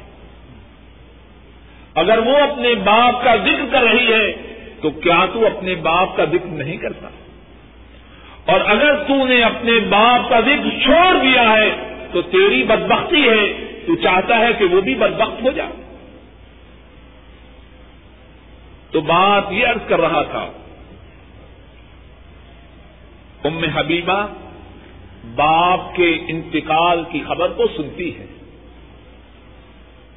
[1.95, 4.32] اگر وہ اپنے باپ کا ذکر کر رہی ہے،
[4.82, 7.07] تو کیا تو اپنے باپ کا ذکر نہیں کرتا؟
[8.45, 11.75] اور اگر تو نے اپنے باپ کا ذکر چھوڑ دیا ہے،
[12.11, 13.53] تو تیری بدبختی ہے،
[13.88, 15.88] تو چاہتا ہے کہ وہ بھی بدبخت ہو جائے۔
[18.91, 20.51] تو بات یہ عرض کر رہا تھا۔
[23.43, 24.27] ام حبیبہ
[25.35, 28.25] باپ کے انتقال کی خبر کو سنتی ہے۔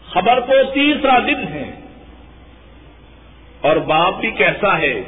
[0.06, 1.80] خبر کو تیسرا دن ہے۔
[3.60, 5.02] اور باپ بھی کیسا ہے،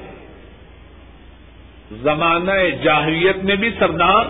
[1.92, 4.24] زمانہ جاہریت میں بھی سردار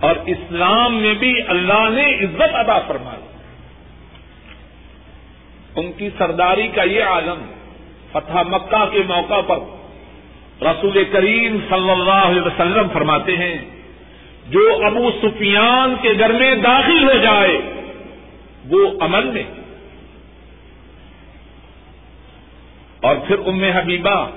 [0.00, 3.26] اور اسلام میں بھی اللہ نے عزت ادا فرمائی۔
[5.76, 7.55] ان کی سرداری کا یہ عالم
[8.18, 9.58] فتح مکہ کے موقع پر
[10.62, 13.58] رسول کریم صلی اللہ علیہ وسلم فرماتے ہیں،
[14.48, 17.60] جو ابو سفیان کے گھر میں داخل ہو جائے،
[18.70, 19.42] وہ امن میں۔
[23.00, 24.30] اور پھر ام حبیبہ،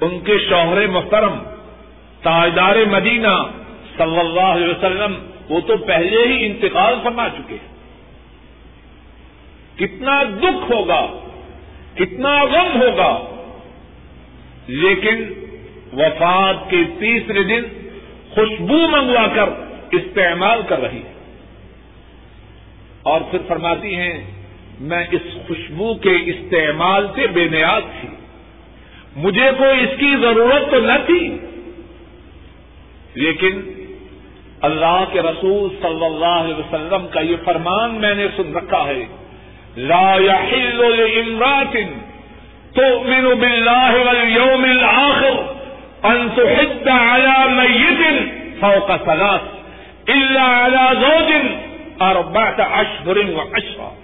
[0.00, 1.38] ان کے شوہر محترم،
[2.22, 3.42] تاجدار مدینہ
[3.96, 5.14] صلی اللہ علیہ وسلم،
[5.48, 7.74] وہ تو پہلے ہی انتقال فرما چکے ہیں۔
[9.78, 11.06] کتنا دکھ ہوگا
[11.94, 13.30] کتنا غم ہوگا۔
[14.66, 15.24] لیکن
[15.92, 17.62] وفات کے تیسرے دن
[18.30, 19.48] خوشبو منگوا کر
[19.90, 21.12] استعمال کر رہی ہے۔
[23.02, 24.30] اور پھر فرماتی ہیں،
[24.80, 28.08] میں اس خوشبو کے استعمال سے بے نیاز تھی۔
[29.16, 31.38] مجھے کوئی اس کی ضرورت تو نہ تھی۔
[33.14, 33.60] لیکن
[34.60, 39.23] اللہ کے رسول صلی اللہ علیہ وسلم کا یہ فرمان میں نے سن رکھا ہے۔
[39.76, 41.86] لا يحل لامرأة
[42.74, 45.54] تؤمن بالله واليوم الآخر
[46.04, 48.28] أن تحد على ميت
[48.60, 49.40] فوق ثلاث
[50.10, 51.32] إلا على زوج
[52.02, 53.94] أربعة أشهر وعشرة.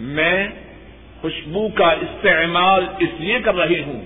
[0.00, 0.48] میں
[1.20, 4.04] خوشبو کا استعمال اس لیے کر رہی ہوں۔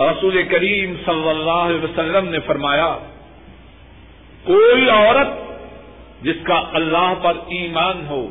[0.00, 2.96] رسول کریم صلی اللہ علیہ وسلم نے فرمایا،
[4.44, 5.49] کوئی عورت
[6.22, 8.28] جس کا اللہ پر ایمان ہو،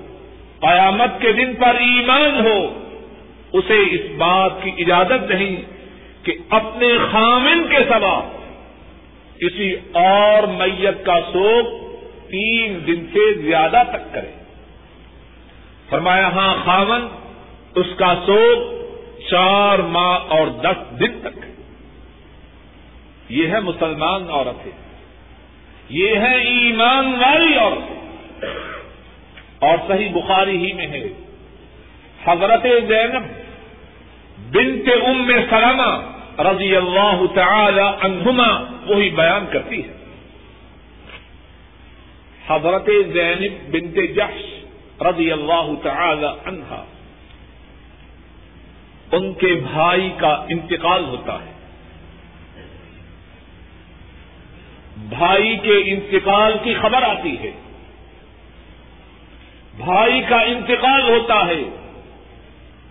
[0.59, 2.79] قیامت کے دن پر ایمان ہو،
[3.53, 5.55] اسے اس بات کی اجازت نہیں
[6.23, 8.21] کہ اپنے خامن کے سوا
[9.37, 11.63] کسی اور میت کا سوگ
[12.29, 14.31] تین دن سے زیادہ تک کرے۔
[15.89, 17.07] فرمایا ہاں خامن
[17.75, 18.79] اس کا سوگ
[19.29, 21.37] چار ماہ اور دس دن تک
[23.29, 24.71] یہ ہے مسلمان عورتیں
[25.89, 27.99] یہ ہے ایمان والی عورتیں
[29.59, 31.03] اور صحیح بخاری ہی میں ہے۔
[32.25, 33.23] حضرت زینب
[34.51, 36.11] بنت ام سلمہ
[36.41, 39.93] رضی اللہ تعالی عنہما وہی بیان کرتی ہے۔
[42.47, 44.63] حضرت زینب بنت جحش
[45.01, 46.85] رضی اللہ تعالی عنہا،
[49.11, 51.58] ان کے بھائی کا انتقال ہوتا ہے۔
[54.99, 57.51] بھائی کے انتقال کی خبر آتی ہے۔
[59.77, 61.63] بھائی کا انتقال ہوتا ہے۔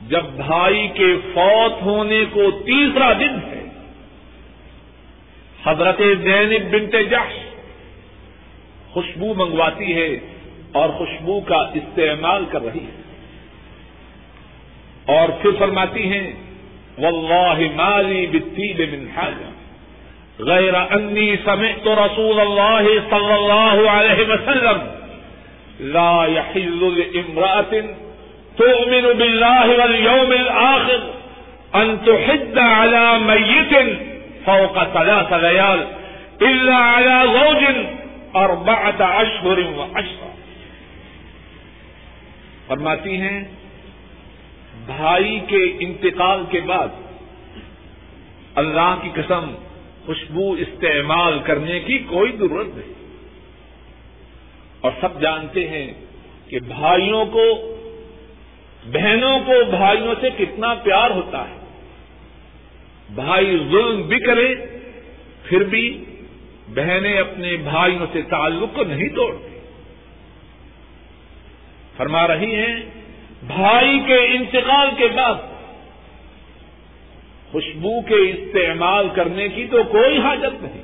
[0.09, 3.65] جب بھائی کے فوت ہونے کو تیسرا دن ہے۔
[5.65, 7.33] حضرت زینب بنت جحش
[8.91, 10.19] خوشبو منگواتی ہے
[10.73, 13.03] اور خوشبو کا استعمال کر رہی ہے۔
[15.07, 16.33] اور پھر فرماتی ہیں،
[16.99, 19.58] واللہ مالی بالتیب من حاجہ۔
[20.47, 24.78] غیر انی سمعت رسول اللہ صلی اللہ علیہ وسلم.
[25.95, 27.82] لا يحل لامرأة
[28.59, 31.01] تؤمن بالله واليوم الآخر
[31.74, 33.74] أن تحد على ميت
[34.45, 35.84] فوق ثلاث ليال
[36.43, 37.62] إلا على زوج
[38.36, 40.30] أربعة أشهر وعشرة
[42.68, 43.39] فرماتی ہیں،
[44.86, 46.89] بھائی کے انتقال کے بعد
[48.62, 49.45] اللہ کی قسم
[50.09, 52.93] خوشبو استعمال کرنے کی کوئی ضرورت نہیں۔
[54.81, 55.93] اور سب جانتے ہیں
[56.49, 57.77] کہ بھائیوں کو،
[58.87, 61.59] بہنوں کو بھائیوں سے کتنا پیار ہوتا ہے۔
[63.15, 64.55] بھائی ظلم بھی کرے،
[65.45, 66.05] پھر بھی
[66.69, 69.59] بہنیں اپنے بھائیوں سے تعلق کو نہیں توڑتی
[71.97, 72.77] فرما رہی ہیں،
[73.43, 75.35] بھائی کے انتقال کے بعد
[77.53, 80.82] خوشبو کے استعمال کرنے کی تو کوئی حاجت نہیں۔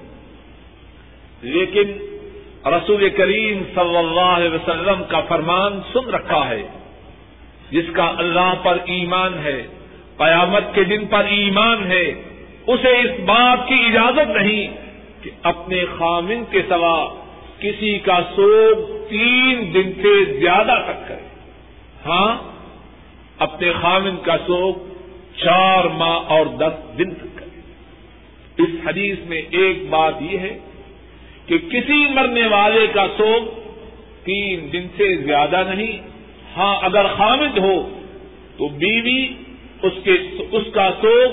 [1.43, 2.15] لیکن
[2.67, 6.63] رسول کریم صلی اللہ علیہ وسلم کا فرمان سن رکھا ہے،
[7.71, 9.67] جس کا اللہ پر ایمان ہے،
[10.17, 12.15] قیامت کے دن پر ایمان ہے۔
[12.67, 14.69] اسے اس بات کی اجازت نہیں
[15.23, 17.15] کہ اپنے خامن کے سوا
[17.59, 21.29] کسی کا سوگ تین دن سے زیادہ تک کرے۔
[22.07, 22.37] ہاں
[23.39, 24.94] اپنے خامن کا سوگ
[25.37, 27.61] چار ماہ اور دس دن تک۔ کرے
[28.63, 30.59] اس حدیث میں ایک بات یہ ہے
[31.47, 33.61] کہ کسی مرنے والے کا سوگ
[34.25, 35.99] تین دن سے زیادہ نہیں۔
[36.57, 37.99] ہاں اگر خامد ہو
[38.57, 39.29] تو بیوی
[39.83, 40.13] اس کے،
[40.51, 41.31] اس کا سوگ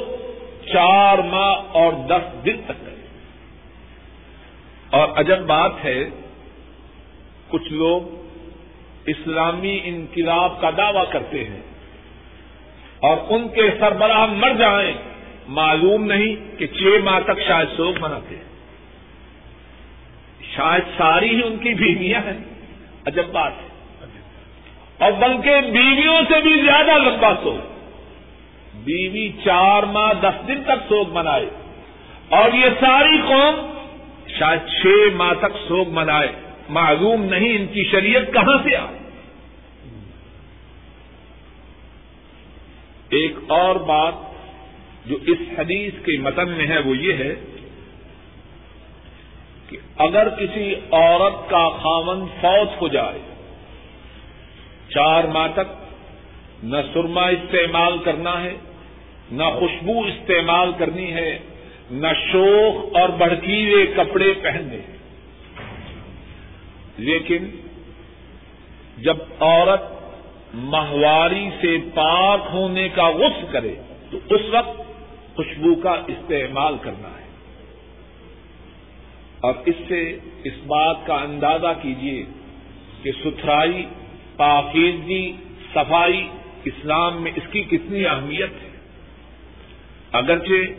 [0.73, 3.07] چار ماہ اور دس دن تک کرے
[4.89, 6.09] اور عجب بات ہے،
[7.49, 8.01] کچھ لوگ
[9.05, 11.70] اسلامی انقلاب کا دعوی کرتے ہیں۔
[13.01, 14.93] اور ان کے سربراہ مر جائیں،
[15.47, 18.43] معلوم نہیں کہ چھ ماہ تک شاید سوگ مناتے ہیں۔
[20.55, 22.43] شاید ساری ہی ان کی بیویاں ہیں۔
[23.05, 23.67] عجب بات ہے۔
[24.97, 27.57] اور بلکہ بیویوں سے بھی زیادہ لمبا سوگ۔
[28.73, 31.49] بیوی چار ماہ دس دن تک سوگ منائے۔
[32.29, 33.83] اور یہ ساری قوم
[34.27, 36.27] شاید چھ ماہ تک سوگ منائے۔
[36.69, 38.85] معلوم نہیں ان کی شریعت کہاں سے آ
[43.11, 44.13] ایک اور بات
[45.05, 47.33] جو اس حدیث کے متن میں ہے وہ یہ ہے
[49.69, 53.19] کہ اگر کسی عورت کا خامن فوت ہو جائے،
[54.89, 55.69] چار ماہ تک
[56.63, 58.55] نہ سرما استعمال کرنا ہے،
[59.31, 61.31] نہ خوشبو استعمال کرنی ہے،
[61.91, 64.81] نہ شوق اور بڑکیلے کپڑے پہننے
[66.97, 67.49] لیکن
[68.97, 69.89] جب عورت
[70.53, 73.75] ماہواری سے پاک ہونے کا غص کرے،
[74.11, 74.77] تو اس وقت
[75.35, 77.21] خوشبو کا استعمال کرنا ہے۔
[79.41, 82.25] اور اس سے اس بات کا اندازہ کیجیے
[83.03, 83.85] کہ ستھرائی،
[84.37, 85.33] پاکیزگی،
[85.73, 86.27] صفائی
[86.65, 88.69] اسلام میں اس کی کتنی اہمیت ہے۔
[90.11, 90.73] اگرچہ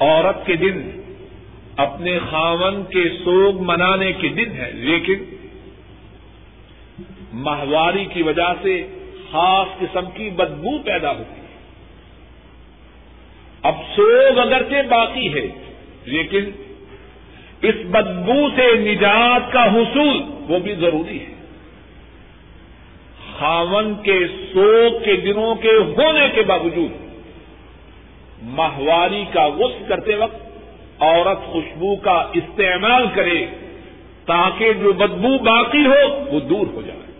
[0.00, 0.90] عورت کے دن
[1.76, 5.24] اپنے خاون کے سوگ منانے کے دن ہے، لیکن
[7.32, 8.86] ماہواری کی وجہ سے
[9.32, 11.46] خاص قسم کی بدبو پیدا ہوتی ہے۔
[13.62, 15.46] اب سوگ اگرچہ باقی ہے،
[16.04, 16.50] لیکن
[17.62, 21.32] اس بدبو سے نجات کا حصول وہ بھی ضروری ہے۔
[23.38, 24.18] خاون کے
[24.52, 26.90] سوگ کے دنوں کے ہونے کے باوجود
[28.42, 33.46] ماہواری کا غسل کرتے وقت عورت خوشبو کا استعمال کرے
[34.26, 37.11] تاکہ جو بدبو باقی ہو وہ دور ہو جائے۔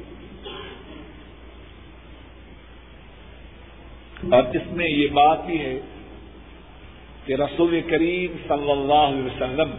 [4.30, 5.80] اور اس میں یہ بات بھی ہے
[7.26, 9.70] کہ رسول کریم صلی اللہ علیہ وسلم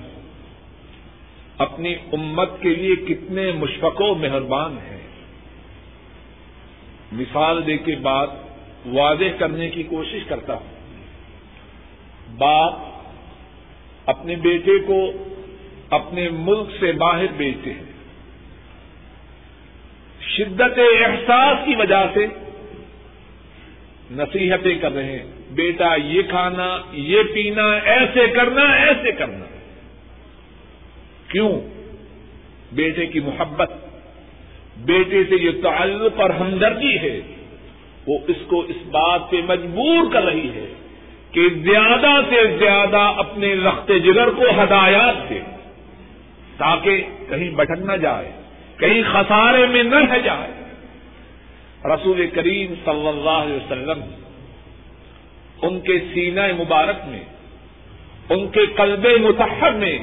[1.58, 5.08] اپنی امت کے لیے کتنے مشفق و مہربان ہیں۔
[7.12, 8.28] مثال دے کے بعد
[8.86, 10.74] واضح کرنے کی کوشش کرتا ہوں۔
[12.38, 12.74] باپ
[14.06, 15.12] اپنے بیٹے کو
[15.90, 17.94] اپنے ملک سے باہر بیچتے ہیں۔
[20.22, 22.28] شدت احساس کی وجہ سے
[24.12, 29.46] نصیحتیں کر رہے ہیں۔ بیٹا، یہ کھانا، یہ پینا، ایسے کرنا ایسے کرنا۔
[31.32, 31.62] کیوں؟
[32.72, 33.72] بیٹے کی محبت۔
[34.78, 37.20] بیٹے سے یہ تعلق اور ہمدردی ہے۔
[38.08, 40.74] وہ اس کو اس بات پہ مجبور کر رہی ہے
[41.32, 45.40] کہ زیادہ سے زیادہ اپنے رخت جگر کو ہدایات دے۔
[46.58, 48.32] تاکہ کہیں بٹک نہ جائے،
[48.78, 50.63] کہیں خسارے میں نہ رہ جائے۔
[51.86, 54.00] رسول کریم صلی اللہ علیہ وسلم،
[55.62, 57.24] ان کے سینہ مبارک میں،
[58.30, 60.00] ان کے قلب متحر میں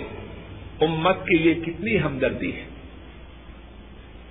[0.81, 2.65] امت کے لیے کتنی ہمدردی ہے۔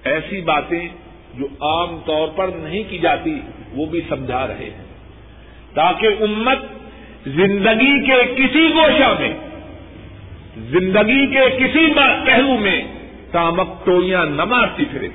[0.04, 0.88] ایسی باتیں
[1.38, 3.40] جو عام طور پر نہیں کی جاتی،
[3.72, 4.86] وہ بھی سمجھا رہے ہیں۔
[5.74, 6.60] تاکہ امت
[7.26, 9.34] زندگی کے کسی گوشہ میں،
[10.58, 11.94] زندگی کے کسی
[12.26, 12.84] پہلو میں،
[13.32, 15.08] تامک ٹوئیاں نہ مارتی پھرے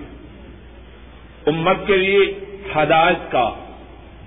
[1.46, 2.18] امت کے لیے
[2.76, 3.50] ہدایت کا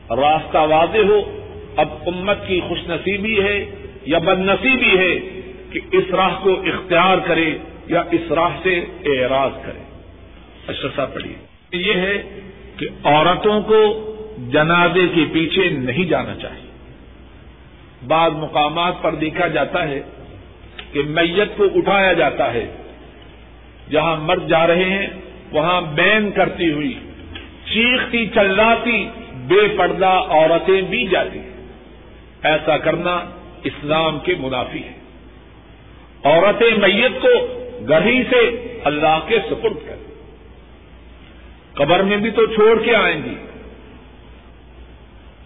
[0.10, 1.38] راستہ واضح ہو۔
[1.76, 3.66] اب امت کی خوش نصیبی ہے
[4.06, 5.42] یا بد نصیبی ہے
[5.72, 7.58] کہ اس راہ کو اختیار کرے
[7.88, 9.80] یا اس راہ سے اعراض کرے۔
[10.68, 11.36] اشرسا پڑھیے۔
[11.72, 12.40] یہ ہے
[12.78, 14.14] کہ عورتوں کو
[14.50, 16.72] جنازے کے پیچھے نہیں جانا چاہیے۔
[18.08, 20.02] بعض مقامات پر دیکھا جاتا ہے
[20.92, 22.76] کہ میت کو اٹھایا جاتا ہے۔
[23.92, 25.08] جہاں مرد جا رہے ہیں،
[25.52, 27.00] وہاں بین کرتی ہوئی
[27.74, 31.50] چیختی، چلاتی، بے پردہ عورتیں بھی جاتی ہیں۔
[32.44, 33.20] ایسا کرنا
[33.64, 34.94] اسلام کے منافی ہے۔
[36.24, 37.60] عورتیں میت کو
[37.90, 40.08] گڑھی سے اللہ کے سپرد کریں۔
[41.74, 43.36] قبر میں بھی تو چھوڑ کے آئیں گی۔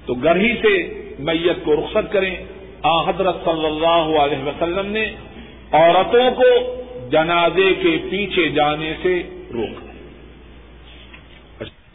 [0.05, 2.35] تو گڑھی سے میت کو رخصت کریں۔
[2.83, 5.05] آ حضرت صلی اللہ علیہ وسلم نے
[5.71, 9.90] عورتوں کو جنازے کے پیچھے جانے سے روکا۔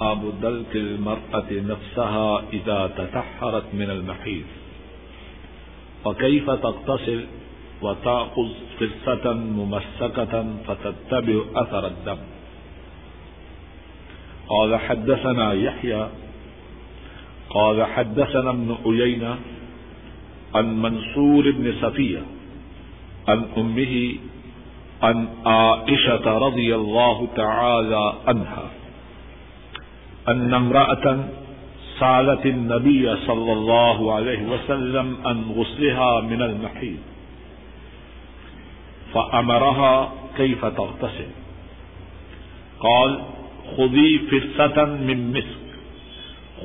[0.00, 4.44] آب دل تل مرت نفسها اذا تطهرت من المحيط.
[6.04, 7.24] وكيف تغتسل
[7.82, 12.18] وتأخذ فرصة ممسكة فتتبع أثر الدم؟
[14.48, 16.08] قال حدثنا يحيى،
[17.50, 19.38] قال حدثنا ابن عيينة
[20.54, 22.22] عن منصور بن صفية
[23.28, 24.14] عن أمه
[25.02, 28.70] عن عائشة رضي الله تعالى عنها.
[30.28, 31.24] أن امرأة
[32.00, 36.98] سالت النبي صلى الله عليه وسلم عن غسلها من المحيط.
[39.14, 41.28] فأمرها كيف تغتسل.
[42.80, 43.22] قال،
[43.76, 45.66] خذي فرصة من مسك.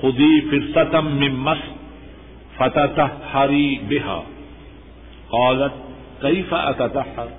[0.01, 1.72] خذي فرصة من مسك
[2.57, 4.24] فتتحري بها.
[5.30, 5.74] قالت،
[6.22, 7.30] كيف أتتحر؟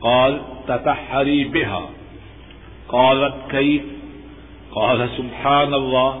[0.00, 1.88] قال، تتحري بها.
[2.88, 3.97] قالت، كيف؟
[4.70, 6.18] قال سبحان الله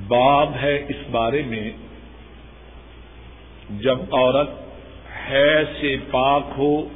[0.08, 1.72] باب ہے اس بارے میں،
[3.70, 4.49] جب عورت
[5.30, 6.88] ہے سے پاک ہو،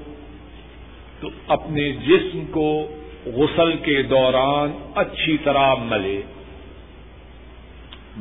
[1.20, 2.88] تو اپنے جسم کو
[3.26, 6.22] غسل کے دوران اچھی طرح ملے۔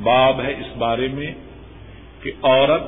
[0.02, 1.34] باب ہے اس بارے میں
[2.22, 2.82] کہ عورت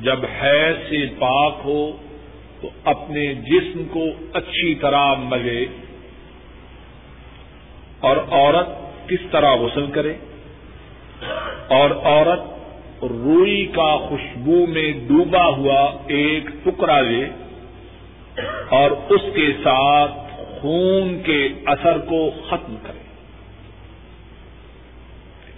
[0.00, 1.92] جب ہے سے پاک ہو
[2.60, 5.66] تو اپنے جسم کو اچھی طرح ملے
[8.00, 8.68] اور عورت
[9.08, 10.14] کس طرح غسل کرے
[11.68, 12.40] اور عورت
[13.02, 17.28] روئی کا خوشبو میں ڈوبا ہوا ایک ٹکڑا لے
[18.70, 20.12] اور اس کے ساتھ
[20.60, 22.98] خون کے اثر کو ختم کرے۔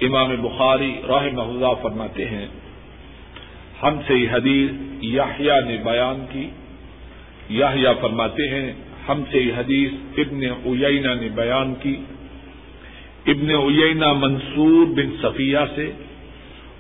[0.07, 2.47] امام بخاری راہ محلہ فرماتے ہیں
[3.83, 4.70] ہم سے یہ حدیث
[5.03, 6.51] یاہیا نے بیان کی۔
[7.49, 8.72] یاہیا فرماتے ہیں،
[9.09, 10.41] ہم سے یہ حدیث ابن
[10.85, 11.97] اینا نے بیان کی۔
[13.26, 13.51] ابن
[13.83, 15.93] اینا منصور بن صفیہ سے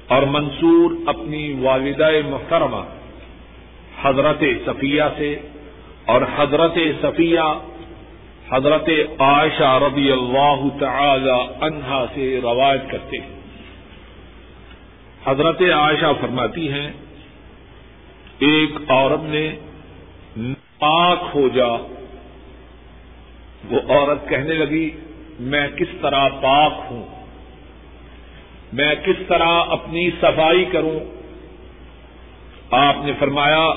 [0.08, 2.82] اور منصور اپنی والدہ محترمہ
[4.02, 5.36] حضرت صفیہ سے
[6.04, 7.58] اور حضرت صفیہ
[8.50, 8.88] حضرت
[9.18, 13.39] عائشہ رضی اللہ تعالی عنہا سے روایت کرتے ہیں۔
[15.30, 16.90] حضرت عائشہ فرماتی ہیں،
[18.38, 19.52] ایک عورت نے
[20.78, 21.66] پاک ہو جا۔
[23.70, 24.90] وہ عورت کہنے لگی،
[25.40, 27.06] میں کس طرح پاک ہوں؟
[28.72, 31.00] میں کس طرح اپنی صفائی کروں؟
[32.70, 33.68] آپ نے فرمایا،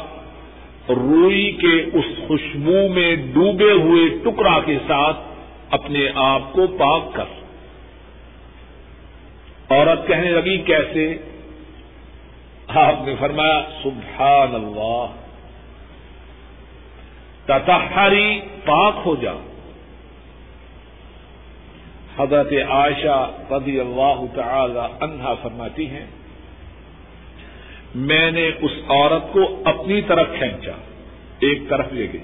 [0.90, 5.18] روئی کے اس خوشبو میں ڈوبے ہوئے ٹکڑا کے ساتھ
[5.70, 7.26] اپنے آپ کو پاک کر۔
[9.70, 11.18] عورت کہنے لگی، کیسے؟
[12.76, 15.06] آپ نے فرمایا سبحان اللہ
[17.46, 19.34] تتحری پاک ہو جا
[22.18, 26.06] حضرت عائشہ رضی اللہ تعالی عنہا فرماتی ہیں،
[27.96, 30.72] میں نے اس عورت کو اپنی طرف کھینچا،
[31.40, 32.24] ایک طرف لے گئی۔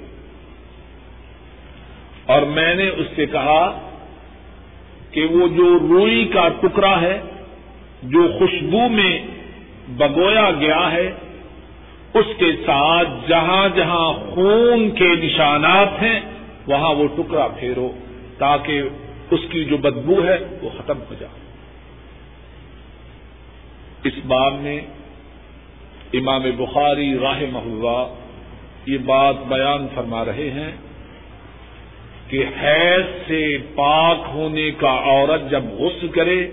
[2.26, 3.89] اور میں نے اس سے کہا
[5.12, 7.22] کہ وہ جو روئی کا ٹکڑا ہے،
[8.04, 9.39] جو خوشبو میں
[9.98, 11.14] بگویا گیا ہے،
[12.14, 16.20] اس کے ساتھ جہاں جہاں خون کے نشانات ہیں،
[16.68, 17.92] وہاں وہ ٹکڑا پھیرو،
[18.38, 18.82] تاکہ
[19.32, 21.40] اس کی جو بدبو ہے، وہ ختم ہو جائے۔
[24.04, 24.82] اس بار میں
[26.14, 28.14] امام بخاری راہ محلہ
[28.86, 30.72] یہ بات بیان فرما رہے ہیں
[32.28, 36.48] کہ حیض سے پاک ہونے کا عورت جب غسل کرے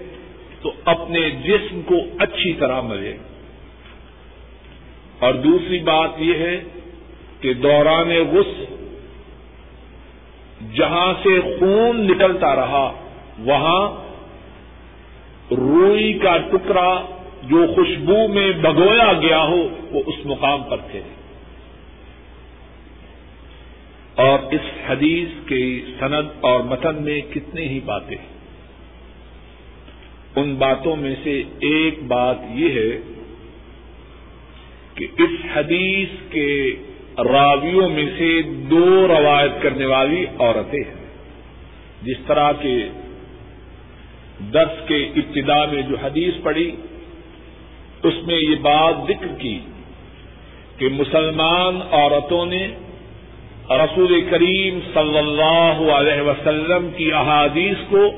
[0.67, 3.17] تو اپنے جسم کو اچھی طرح ملے۔
[5.19, 6.62] اور دوسری بات یہ ہے
[7.41, 8.64] کہ دوران غسل
[10.75, 12.93] جہاں سے خون نکلتا رہا،
[13.39, 14.07] وہاں
[15.55, 17.07] روئی کا ٹکڑا
[17.43, 21.03] جو خوشبو میں بگویا گیا ہو، وہ اس مقام پر تھے۔
[24.14, 28.36] اور اس حدیث کے سند اور متن میں کتنے ہی باتیں۔ ہیں
[30.37, 32.99] ان باتوں میں سے ایک بات یہ ہے
[34.95, 36.76] کہ اس حدیث کے
[37.18, 41.07] راویوں میں سے دو روایت کرنے والی عورتیں ہیں۔
[42.03, 42.89] جس طرح کے
[44.55, 46.70] درس کے ابتدا میں جو حدیث پڑی
[48.03, 49.59] اس میں یہ بات ذکر کی
[50.76, 52.68] کہ مسلمان عورتوں نے
[53.70, 58.11] رسول کریم صلی اللہ علیہ وسلم کی احادیث کو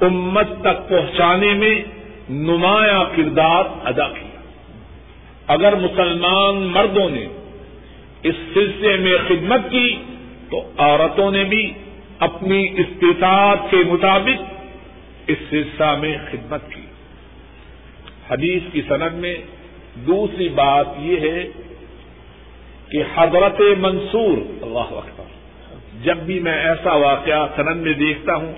[0.00, 1.80] امت تک پہنچانے میں
[2.30, 4.40] نمایاں کردار ادا کیا۔
[5.46, 7.26] اگر مسلمان مردوں نے
[8.22, 9.96] اس سلسلے میں خدمت کی،
[10.50, 11.72] تو عورتوں نے بھی
[12.18, 14.42] اپنی استطاعت کے مطابق
[15.26, 16.80] اس سلسلہ میں خدمت کی۔
[18.30, 19.36] حدیث کی سند میں
[20.06, 21.48] دوسری بات یہ ہے
[22.90, 25.24] کہ حضرت منصور، اللہ اکبر،
[26.02, 28.52] جب بھی میں ایسا واقعہ سنن میں دیکھتا ہوں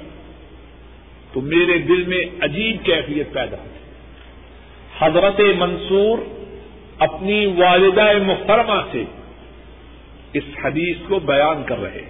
[1.32, 3.80] تو میرے دل میں عجیب کیفیت پیدا ہوتی
[4.98, 6.18] حضرت منصور
[6.98, 9.04] اپنی والدہ محترمہ سے
[10.32, 12.04] اس حدیث کو بیان کر رہے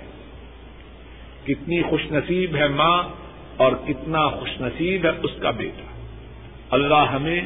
[1.45, 3.03] کتنی خوش نصیب ہے ماں
[3.57, 6.07] اور کتنا خوش نصیب ہے اس کا بیٹا۔
[6.71, 7.41] اللہ ہمیں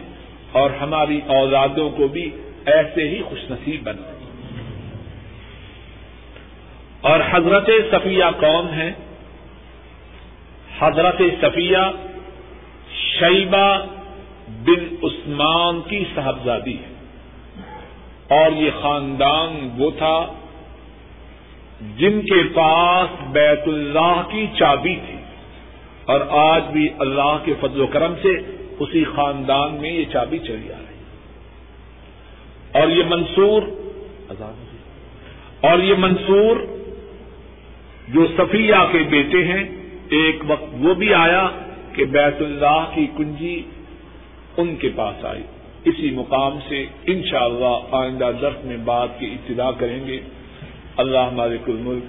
[0.52, 2.30] اور ہماری اوزادوں کو بھی
[2.66, 4.14] ایسے ہی خوش نصیب بنائے۔
[7.00, 8.92] اور حضرت صفیہ کون ہے
[10.78, 11.90] حضرت صفیہ
[12.94, 13.86] شیبہ
[14.48, 16.94] بن عثمان کی صاحبزادی ہے۔
[18.28, 20.32] اور یہ خاندان وہ تھا
[21.96, 25.14] جن کے پاس بیت اللہ کی چابی تھی۔
[26.04, 28.28] اور آج بھی اللہ کے فضل و کرم سے
[28.80, 30.94] اسی خاندان میں یہ چابی چلی آ رہی
[32.80, 33.62] اور یہ منصور
[35.60, 36.56] اور یہ منصور
[38.08, 41.48] جو صفیہ کے بیٹے ہیں ایک وقت وہ بھی آیا
[41.92, 43.62] کہ بیت اللہ کی کنجی
[44.56, 45.42] ان کے پاس آئی۔
[45.84, 50.20] اسی مقام سے انشاءاللہ اللہ آئندہ درخت میں بات کی ابتدا کریں گے۔
[50.96, 52.04] اللہ ہمارے کل ملک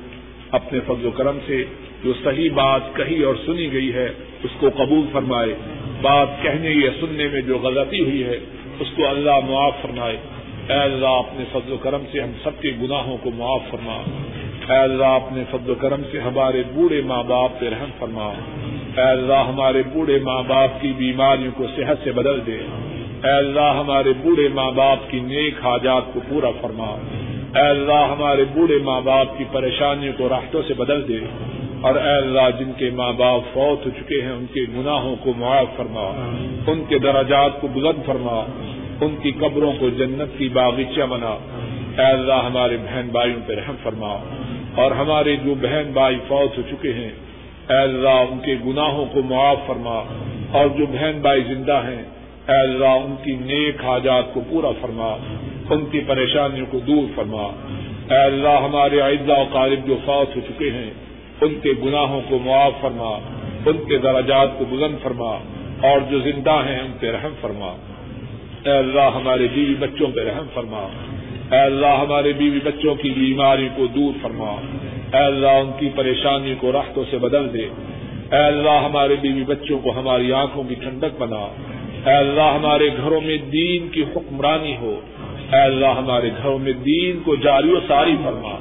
[0.52, 1.64] اپنے فضل و کرم سے
[2.04, 4.06] جو صحیح بات کہی اور سنی گئی ہے،
[4.44, 5.56] اس کو قبول فرمائے۔
[6.02, 8.40] بات کہنے یا سننے میں جو غلطی ہوئی ہے،
[8.80, 10.18] اس کو اللہ معاف فرمائے۔
[10.70, 14.02] اے اللہ، اپنے فضل و کرم سے ہم سب کے گناہوں کو معاف فرما۔
[14.70, 18.34] اے اللہ اپنے فضل و کرم سے ہمارے بوڑھے ماں باپ پہ رحم فرما۔
[18.98, 22.58] اے اللہ ہمارے بوڑھے ماں باپ کی بیماریوں کو صحت سے بدل دے۔
[23.24, 26.98] اے اللہ ہمارے بوڑھے ماں باپ کی نیک حاجات کو پورا فرما۔
[27.56, 31.18] اے اللہ ہمارے بوڑھے ماں باپ کی پریشانیوں کو راحتوں سے بدل دے۔
[31.82, 35.34] اور اے اللہ جن کے ماں باپ فوت ہو چکے ہیں، ان کے گناہوں کو
[35.38, 36.32] معاف فرما۔
[36.68, 38.46] ان کے دراجات کو بلند فرما۔
[39.02, 41.38] ان کی قبروں کو جنت کی باغیچہ بنا۔
[41.98, 44.18] اے اللہ ہمارے بہن بھائیوں پہ رحم فرما۔
[44.76, 47.12] اور ہمارے جو بہن بھائی فوت ہو چکے ہیں،
[47.70, 50.04] اے اللہ ان کے گناہوں کو معاف فرما۔
[50.52, 52.04] اور جو بہن بھائی زندہ ہیں،
[52.48, 55.18] اے اللہ ان کی نیک حاجات کو پورا فرما۔
[55.70, 57.44] ان کی پریشانیوں کو دور فرما۔
[58.10, 60.92] اے اللہ ہمارے اعزا و قالب جو فوت ہو چکے ہیں،
[61.42, 63.20] ان کے گناہوں کو معاف فرما۔
[63.66, 65.38] ان کے دراجات کو بلند فرما۔
[65.82, 67.76] اور جو زندہ ہیں، ان پہ رحم فرما۔
[68.66, 70.88] اے اللہ ہمارے بیوی بچوں پہ رحم فرما۔
[71.52, 74.56] اے اللہ ہمارے بیوی بچوں کی بیماری کو دور فرما۔
[75.14, 77.64] اے اللہ ان کی پریشانی کو راحتوں سے بدل دے۔
[78.32, 81.48] اے اللہ ہمارے بیوی بچوں کو ہماری آنکھوں کی ٹھنڈک بنا۔
[82.06, 85.00] اے اللہ ہمارے گھروں میں دین کی حکمرانی ہو۔
[85.54, 88.54] اے اللہ ہمارے گھروں میں دین کو جاری و ساری فرما۔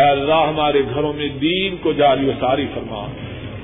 [0.00, 3.06] اے اللہ ہمارے گھروں میں دین کو جاری و ساری فرما۔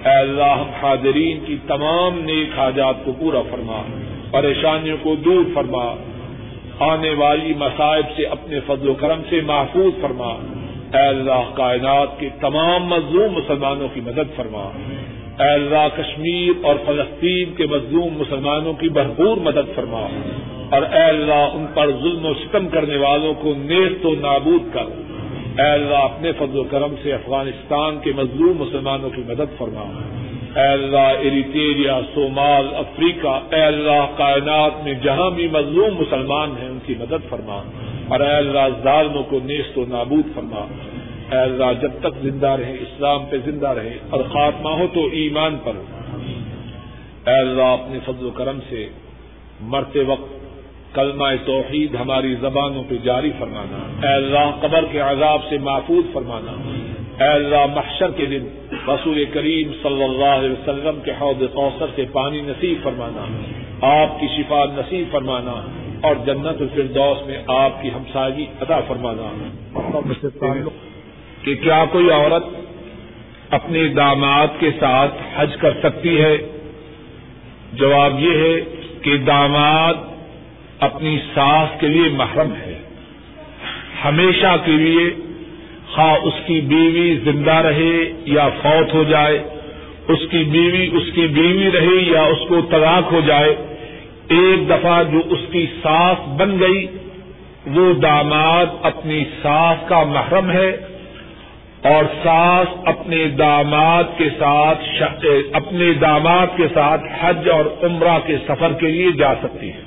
[0.05, 3.83] اے اللہ حاضرین کی تمام نیک حاجات کو پورا فرما۔
[4.31, 5.97] پریشانیوں کو دور فرما۔
[6.79, 10.33] آنے والی مصائب سے اپنے فضل و کرم سے محفوظ فرما۔
[10.95, 14.71] اے اللہ کائنات کے تمام مظلوم مسلمانوں کی مدد فرما۔
[15.45, 20.07] اے اللہ کشمیر اور فلسطین کے مظلوم مسلمانوں کی بھرپور مدد فرما۔
[20.71, 24.85] اور اے اللہ ان پر ظلم و ستم کرنے والوں کو نیست و نابود کر۔
[25.63, 29.85] اے اللہ اپنے فضل و کرم سے افغانستان کے مظلوم مسلمانوں کی مدد فرما۔
[30.57, 36.79] اے اللہ، ایریٹیریا، صومال، افریقہ، اے اللہ، کائنات میں جہاں بھی مظلوم مسلمان ہیں، ان
[36.87, 37.63] کی مدد فرما
[38.09, 40.67] اور اے اللہ، ظالموں کو نیست و نابود فرما۔
[41.33, 45.57] اے اللہ، جب تک زندہ رہے اسلام پہ زندہ رہے اور خاتمہ ہو تو ایمان
[45.65, 45.73] پر۔
[47.27, 48.89] اے اللہ، اپنے فضل و کرم سے
[49.61, 50.33] مرتے وقت
[50.95, 56.53] کلمہ توحید ہماری زبانوں پہ جاری فرمانا۔ اے اللہ، قبر کے عذاب سے محفوظ فرمانا۔
[57.21, 58.47] اے اللہ محشر کے دن،
[58.89, 63.25] رسول کریم صلی اللہ علیہ وسلم کے حوض کوثر سے پانی نصیب فرمانا،
[64.03, 65.53] آپ کی شفا نصیب فرمانا
[66.03, 69.49] اور جنت الفردوس میں آپ کی ہمساگی ادا فرمانا۔
[71.43, 72.47] کہ کیا کوئی عورت
[73.51, 76.37] اپنے داماد کے ساتھ حج کر سکتی ہے؟
[77.73, 78.61] جواب یہ ہے
[79.03, 79.95] کہ داماد
[80.81, 82.79] اپنی ساس کے لیے محرم ہے۔
[84.05, 85.26] ہمیشہ کے لیے
[85.95, 89.43] خواہ اس کی بیوی زندہ رہے یا فوت ہو جائے،
[90.09, 93.57] اس کی بیوی اس کی بیوی رہے یا اس کو طلاق ہو جائے،
[94.29, 96.87] ایک دفعہ جو اس کی ساس بن گئی،
[97.67, 100.77] وہ داماد اپنی ساس کا محرم ہے
[101.83, 105.03] اور ساس اپنے داماد کے ساتھ
[105.53, 109.83] اپنے داماد کے ساتھ حج اور عمرہ کے سفر کے لیے جا سکتی ہے۔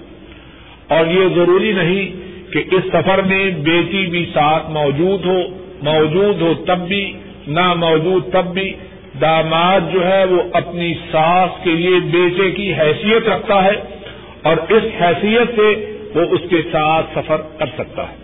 [0.88, 6.54] اور یہ ضروری نہیں کہ اس سفر میں بیٹی بھی ساتھ موجود ہو موجود ہو
[6.54, 7.14] تب بھی،
[7.48, 8.74] نہ موجود تب بھی،
[9.22, 13.98] داماد جو ہے وہ اپنی ساس کے لیے بیٹے کی حیثیت رکھتا ہے
[14.44, 18.16] اور اس حیثیت سے وہ اس کے ساتھ سفر کر سکتا ہے۔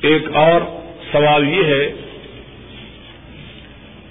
[0.00, 0.60] ایک اور
[1.12, 1.92] سوال یہ ہے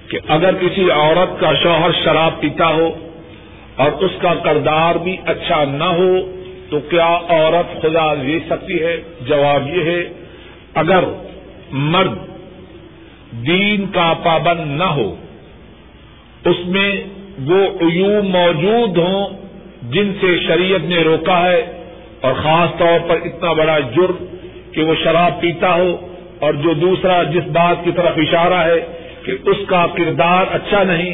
[0.07, 3.09] کہ اگر کسی عورت کا شوہر شراب پیتا ہو
[3.75, 6.31] اور اس کا کردار بھی اچھا نہ ہو
[6.69, 10.03] تو کیا عورت خدا لے سکتی ہے؟ جواب یہ ہے
[10.75, 11.03] اگر
[11.91, 12.17] مرد
[13.45, 15.09] دین کا پابند نہ ہو،
[16.45, 16.91] اس میں
[17.47, 19.37] وہ عیوب موجود ہوں
[19.93, 21.61] جن سے شریعت نے روکا ہے،
[22.21, 24.25] اور خاص طور پر اتنا بڑا جرم
[24.73, 25.95] کہ وہ شراب پیتا ہو،
[26.39, 28.79] اور جو دوسرا جس بات کی طرف اشارہ ہے
[29.23, 31.13] کہ اس کا کردار اچھا نہیں،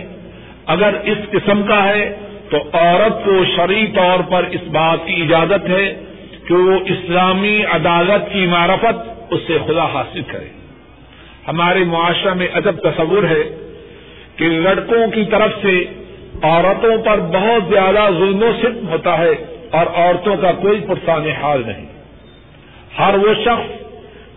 [0.74, 2.04] اگر اس قسم کا ہے
[2.50, 5.86] تو عورت کو شرعی طور پر اس بات کی اجازت ہے
[6.48, 9.00] کہ وہ اسلامی عدالت کی معرفت
[9.30, 10.48] اس سے خدا حاصل کرے۔
[11.48, 13.72] ہمارے معاشرہ میں ادب تصور ہے
[14.36, 15.86] کہ لڑکوں کی طرف سے
[16.42, 19.30] عورتوں پر بہت زیادہ ظلم و ستم ہوتا ہے
[19.72, 21.86] اور عورتوں کا کوئی پرسان حال نہیں۔
[23.00, 23.86] ہر وہ شخص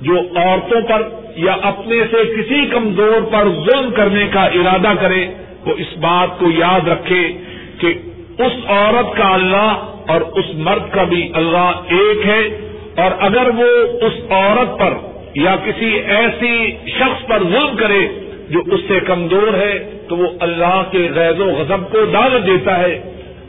[0.01, 5.26] جو عورتوں پر یا اپنے سے کسی کمزور پر ظلم کرنے کا ارادہ کرے،
[5.66, 7.32] وہ اس بات کو یاد رکھے
[7.78, 7.95] کہ
[8.39, 12.67] اس عورت کا اللہ اور اس مرد کا بھی اللہ ایک ہے۔
[12.99, 13.66] اور اگر وہ
[14.07, 14.94] اس عورت پر
[15.34, 18.09] یا کسی ایسی شخص پر ظلم کرے
[18.49, 22.78] جو اس سے کمزور ہے، تو وہ اللہ کے غیر و غضب کو دعوت دیتا
[22.78, 23.01] ہے۔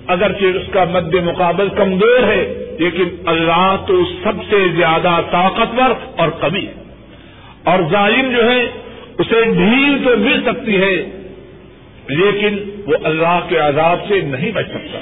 [0.08, 6.30] اگرچہ اس کا مد مقابل کمزور ہے، لیکن اللہ تو سب سے زیادہ طاقتور اور
[6.30, 6.74] کبھی ہے۔
[7.64, 8.62] اور ظالم جو ہے،
[9.18, 10.95] اسے ڈھیل تو مل سکتی ہے،
[12.08, 15.00] لیکن وہ اللہ کے عذاب سے نہیں بچ سکتا۔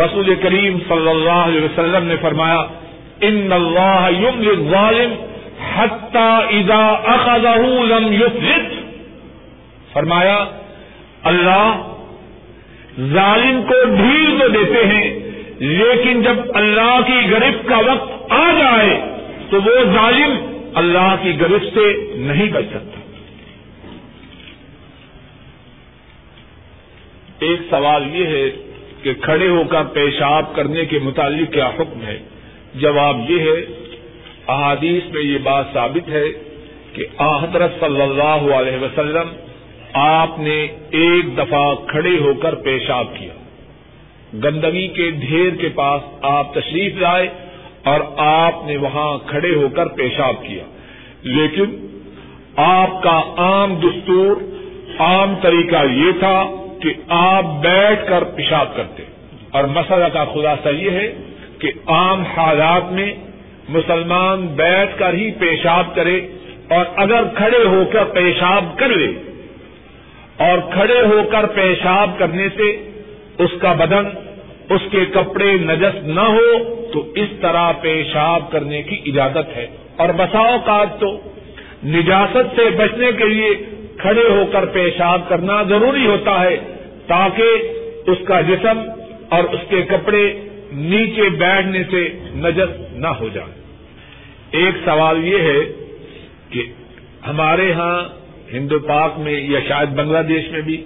[0.00, 2.62] رسول کریم صلی اللہ علیہ وسلم نے فرمایا
[3.20, 5.14] ان اللہ یم ظالم
[5.74, 6.82] حتہ اذا
[7.14, 7.56] اخذہ
[7.88, 8.78] لم یفلت
[9.92, 10.44] فرمایا،
[11.22, 11.82] اللہ
[13.12, 15.08] ظالم کو ڈھیل تو دیتے ہیں،
[15.60, 19.00] لیکن جب اللہ کی گرفت کا وقت آ جائے،
[19.50, 20.36] تو وہ ظالم
[20.74, 22.98] اللہ کی گرفت سے نہیں بچ سکتا۔
[27.38, 28.50] ایک سوال یہ ہے
[29.02, 32.18] کہ کھڑے ہو کر پیشاب کرنے کے متعلق کیا حکم ہے؟
[32.74, 33.84] جواب یہ ہے،
[34.48, 36.24] احادیث میں یہ بات ثابت ہے
[36.92, 39.28] کہ حضرت صلی اللہ علیہ وسلم
[39.92, 43.32] آپ نے ایک دفعہ کھڑے ہو کر پیشاب کیا۔
[44.44, 47.28] گندگی کے ڈھیر کے پاس آپ تشریف لائے
[47.84, 50.64] اور آپ نے وہاں کھڑے ہو کر پیشاب کیا۔
[51.22, 51.98] لیکن
[52.56, 54.36] آپ کا عام دستور،
[54.98, 56.44] عام طریقہ یہ تھا
[56.82, 59.02] کہ آپ بیٹھ کر پیشاب کرتے۔
[59.50, 61.14] اور مسئلہ کا خلاصہ یہ ہے
[61.60, 63.14] کہ عام حالات میں
[63.68, 66.20] مسلمان بیٹھ کر ہی پیشاب کرے
[66.68, 69.08] اور اگر کھڑے ہو کر پیشاب کر لے
[70.38, 72.90] اور کھڑے ہو کر پیشاب کرنے سے
[73.38, 74.04] اس کا بدن،
[74.70, 80.08] اس کے کپڑے نجس نہ ہو تو اس طرح پیشاب کرنے کی اجازت ہے۔ اور
[80.16, 81.20] بساؤ کا تو،
[81.84, 83.50] نجاست سے بچنے کے لیے
[83.96, 86.56] کھڑے ہو کر پیشاب کرنا ضروری ہوتا ہے
[87.06, 87.42] تاکہ
[88.06, 88.80] اس کا جسم
[89.28, 90.34] اور اس کے کپڑے
[90.72, 93.60] نیچے بیٹھنے سے نجس نہ ہو جائے۔
[94.50, 95.58] ایک سوال یہ ہے
[96.50, 96.62] کہ
[97.26, 98.04] ہمارے ہاں
[98.52, 100.84] ہندو پاک میں یا شاید بنگلہ دیش میں بھی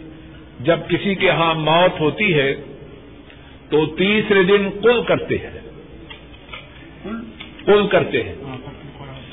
[0.61, 2.55] جب کسی کے ہاں موت ہوتی ہے
[3.68, 5.61] تو تیسرے دن کل کرتے ہیں۔
[7.66, 8.35] کل کرتے ہیں۔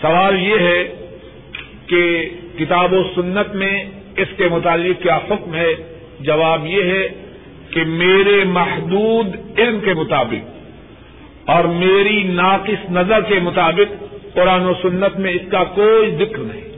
[0.02, 0.96] سوال یہ ہے
[1.88, 2.30] کہ
[2.60, 3.86] کتاب و سنت میں
[4.18, 7.31] اس کے متعلق کیا حکم ہے؟ جواب یہ ہے
[7.72, 14.04] کہ میرے محدود علم کے مطابق اور میری ناقص نظر کے مطابق
[14.34, 16.72] قرآن و سنت میں اس کا کوئی ذکر نہیں۔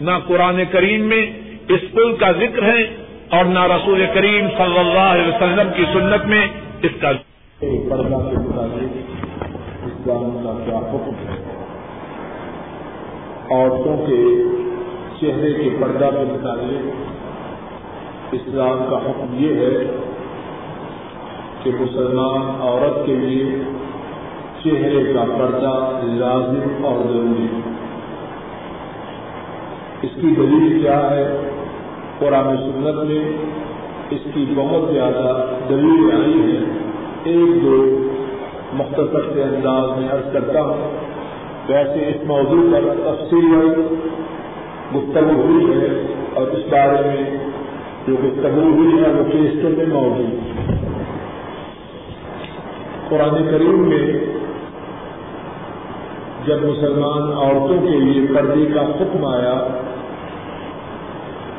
[0.00, 1.30] نہ قرآن کریم میں
[1.68, 2.96] اس پل کا ذکر ہے
[3.28, 6.46] اور نہ رسول کریم صلی اللہ علیہ وسلم کی سنت میں
[6.82, 7.12] اس کا
[7.62, 8.96] پردہ کے مطابق
[9.86, 11.58] اسلام کا کیا حکم ہے
[13.50, 14.42] عورتوں کے
[15.20, 16.94] چہرے کے پردہ کے مطابق
[18.32, 20.07] اسلام کا حکم یہ ہے
[21.62, 23.44] کہ مسلمان عورت کے لیے
[24.64, 27.60] چہرے کا پردہ لازم اور ضروری ہے۔
[30.02, 31.50] اس کی دلیل کیا ہے؟
[32.18, 33.32] قرآن سنت میں
[34.10, 36.78] اس کی بہت زیادہ دلیل آئی ہے۔
[37.24, 38.08] ایک دو
[38.72, 41.08] مختصر سے انداز میں عرض کرتا ہوں۔
[41.68, 43.54] ویسے اس موضوع پر تفصیل
[44.96, 47.36] گفتگو ہوئی ہے اور اس بارے میں
[48.06, 50.87] جو گفتگو ہوئی ہے وہ کیسٹوں میں موجود
[53.08, 54.12] قرآن کریم میں
[56.46, 59.66] جب مسلمان عورتوں کے لیے پردے کا حکم آیا،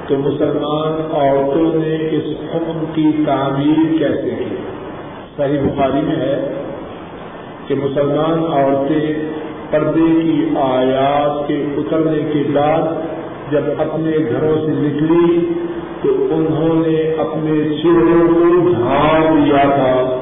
[0.07, 2.23] تو مسلمان عورتوں نے اس
[2.55, 4.55] حکم کی تعمیر کیسے کی؟
[5.37, 6.53] صحیح بخاری میں ہے
[7.67, 9.13] کہ مسلمان عورتیں
[9.69, 12.81] پردے کی آیات کے اترنے کے بعد
[13.51, 15.53] جب اپنے گھروں سے نکلی،
[16.01, 20.18] تو انہوں نے اپنے چہروں کو ڈھانپ لیا تھا۔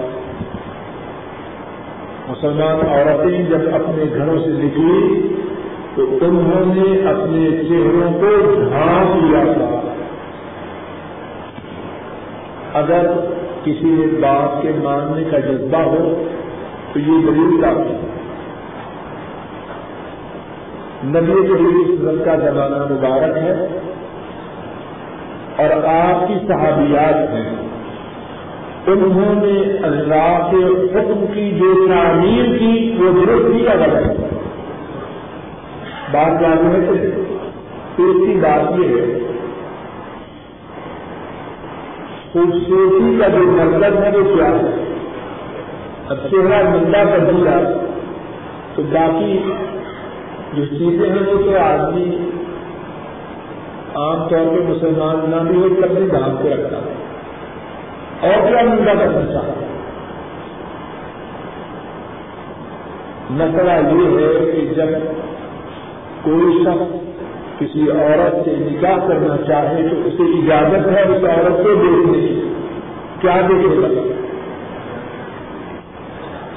[2.44, 5.28] مسلمان عورتیں جب اپنے گھروں سے نکلی
[5.96, 9.82] تو انہوں نے اپنے چہروں کو ڈھانپ لیا تھا۔
[12.74, 13.06] اگر
[13.64, 16.24] کسی بات کے ماننے کا جذبہ ہو
[16.94, 18.08] تو یہ دلیل کافی ہے۔
[21.06, 23.80] نبی وسلم کا زمانہ مبارک ہے
[25.56, 27.67] اور آپ کی صحابیات ہیں۔
[28.88, 29.56] انہوں نے
[29.88, 34.28] اللہ کے حکم کی جو تعمیر کی، وہ درست ہی الگ ہے
[36.12, 36.96] بات جانے ہے
[37.96, 39.06] تیسری بات یہ ہے،
[42.32, 44.72] خوبصورتی کا جو مطلب ہے، وہ کیا ہے؟
[46.08, 47.58] اب چہرہ مندہ کر دیا
[48.76, 49.38] تو باقی
[50.54, 52.10] جو چیزیں ہیں، وہ تو آدمی
[53.96, 56.97] عام طور پہ مسلمان نہ بھی ہو اپنے دام کو رکھتا ہے
[58.22, 59.54] اور کیا منڈا کرنا چاہتا
[63.30, 64.88] مسئلہ یہ ہے کہ جب
[66.24, 67.08] کوئی شخص
[67.60, 72.54] کسی عورت سے نکاح کرنا چاہے تو اسے اجازت ہے اس عورت کو دیکھنے کی۔
[73.20, 74.02] کیا دیکھے گا؟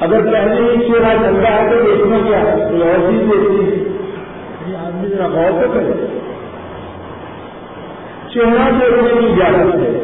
[0.01, 4.87] اگر پہلے ہی چہرہ چل ہے تو دیکھنا کیا ہے؟ تو اور بھی دیکھنی ہے۔
[4.87, 6.07] آدمی ذرا غور تو کرے۔
[8.35, 10.00] چہرہ دیکھنے کی اجازت ہے۔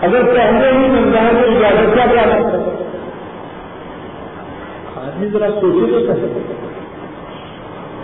[0.00, 2.22] اگر پہلے ہی بنتا ہے تو اجازت کیا کیا
[4.96, 6.42] آدمی ذرا سوچے تو کرے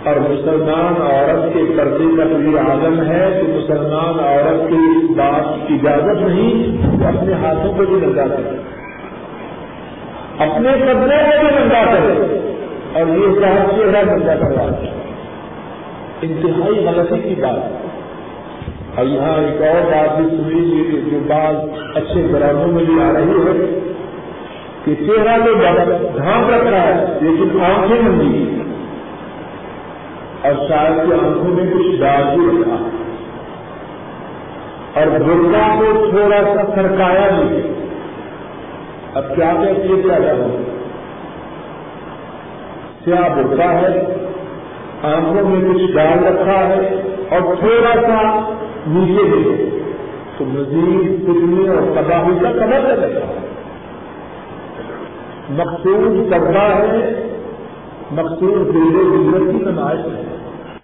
[0.05, 5.67] اور مسلمان عورت کے پردے کا تو یہ عالم ہے کہ مسلمان عورت کی بات
[5.67, 8.57] کی اجازت نہیں، وہ اپنے ہاتھوں کو بھی لگا کرے۔
[10.37, 12.39] اپنے قدرے میں بھی ننگا کرے۔
[12.93, 14.69] اور یہ صاحب چہرہ ننگا کروا
[16.21, 17.92] انتہائی غلطی کی بات۔ ہے
[18.95, 21.55] اور یہاں ایک اور بات بھی سن لیجیے کہ جو بات
[21.97, 23.79] اچھے گراموں میں بھی آ رہی ہے
[24.85, 25.53] کہ چہرہ تو
[26.17, 28.59] ڈھانپ رکھ رہا ہے، لیکن آنکھیں ننگی
[30.41, 32.75] اور شاید کی آنکھوں میں کچھ ڈال بھی رکھا۔
[34.99, 37.73] اور برقع کو تھوڑا سا سرکایا بھی۔
[39.13, 40.63] اب کیا کہتے کیا جانا
[43.05, 44.05] کیا برقع ہے؟
[45.03, 48.49] آنکھوں میں کچھ ڈال رکھا ہے اور تھوڑا سا
[48.87, 49.65] نیچے بھی
[50.37, 53.39] تو مزید کتنی اور تباہی کا قدر لگے گا
[55.49, 57.27] مقصود کردہ ہے،
[58.11, 60.42] مقصود دیر گزرت کی نمائش ہے۔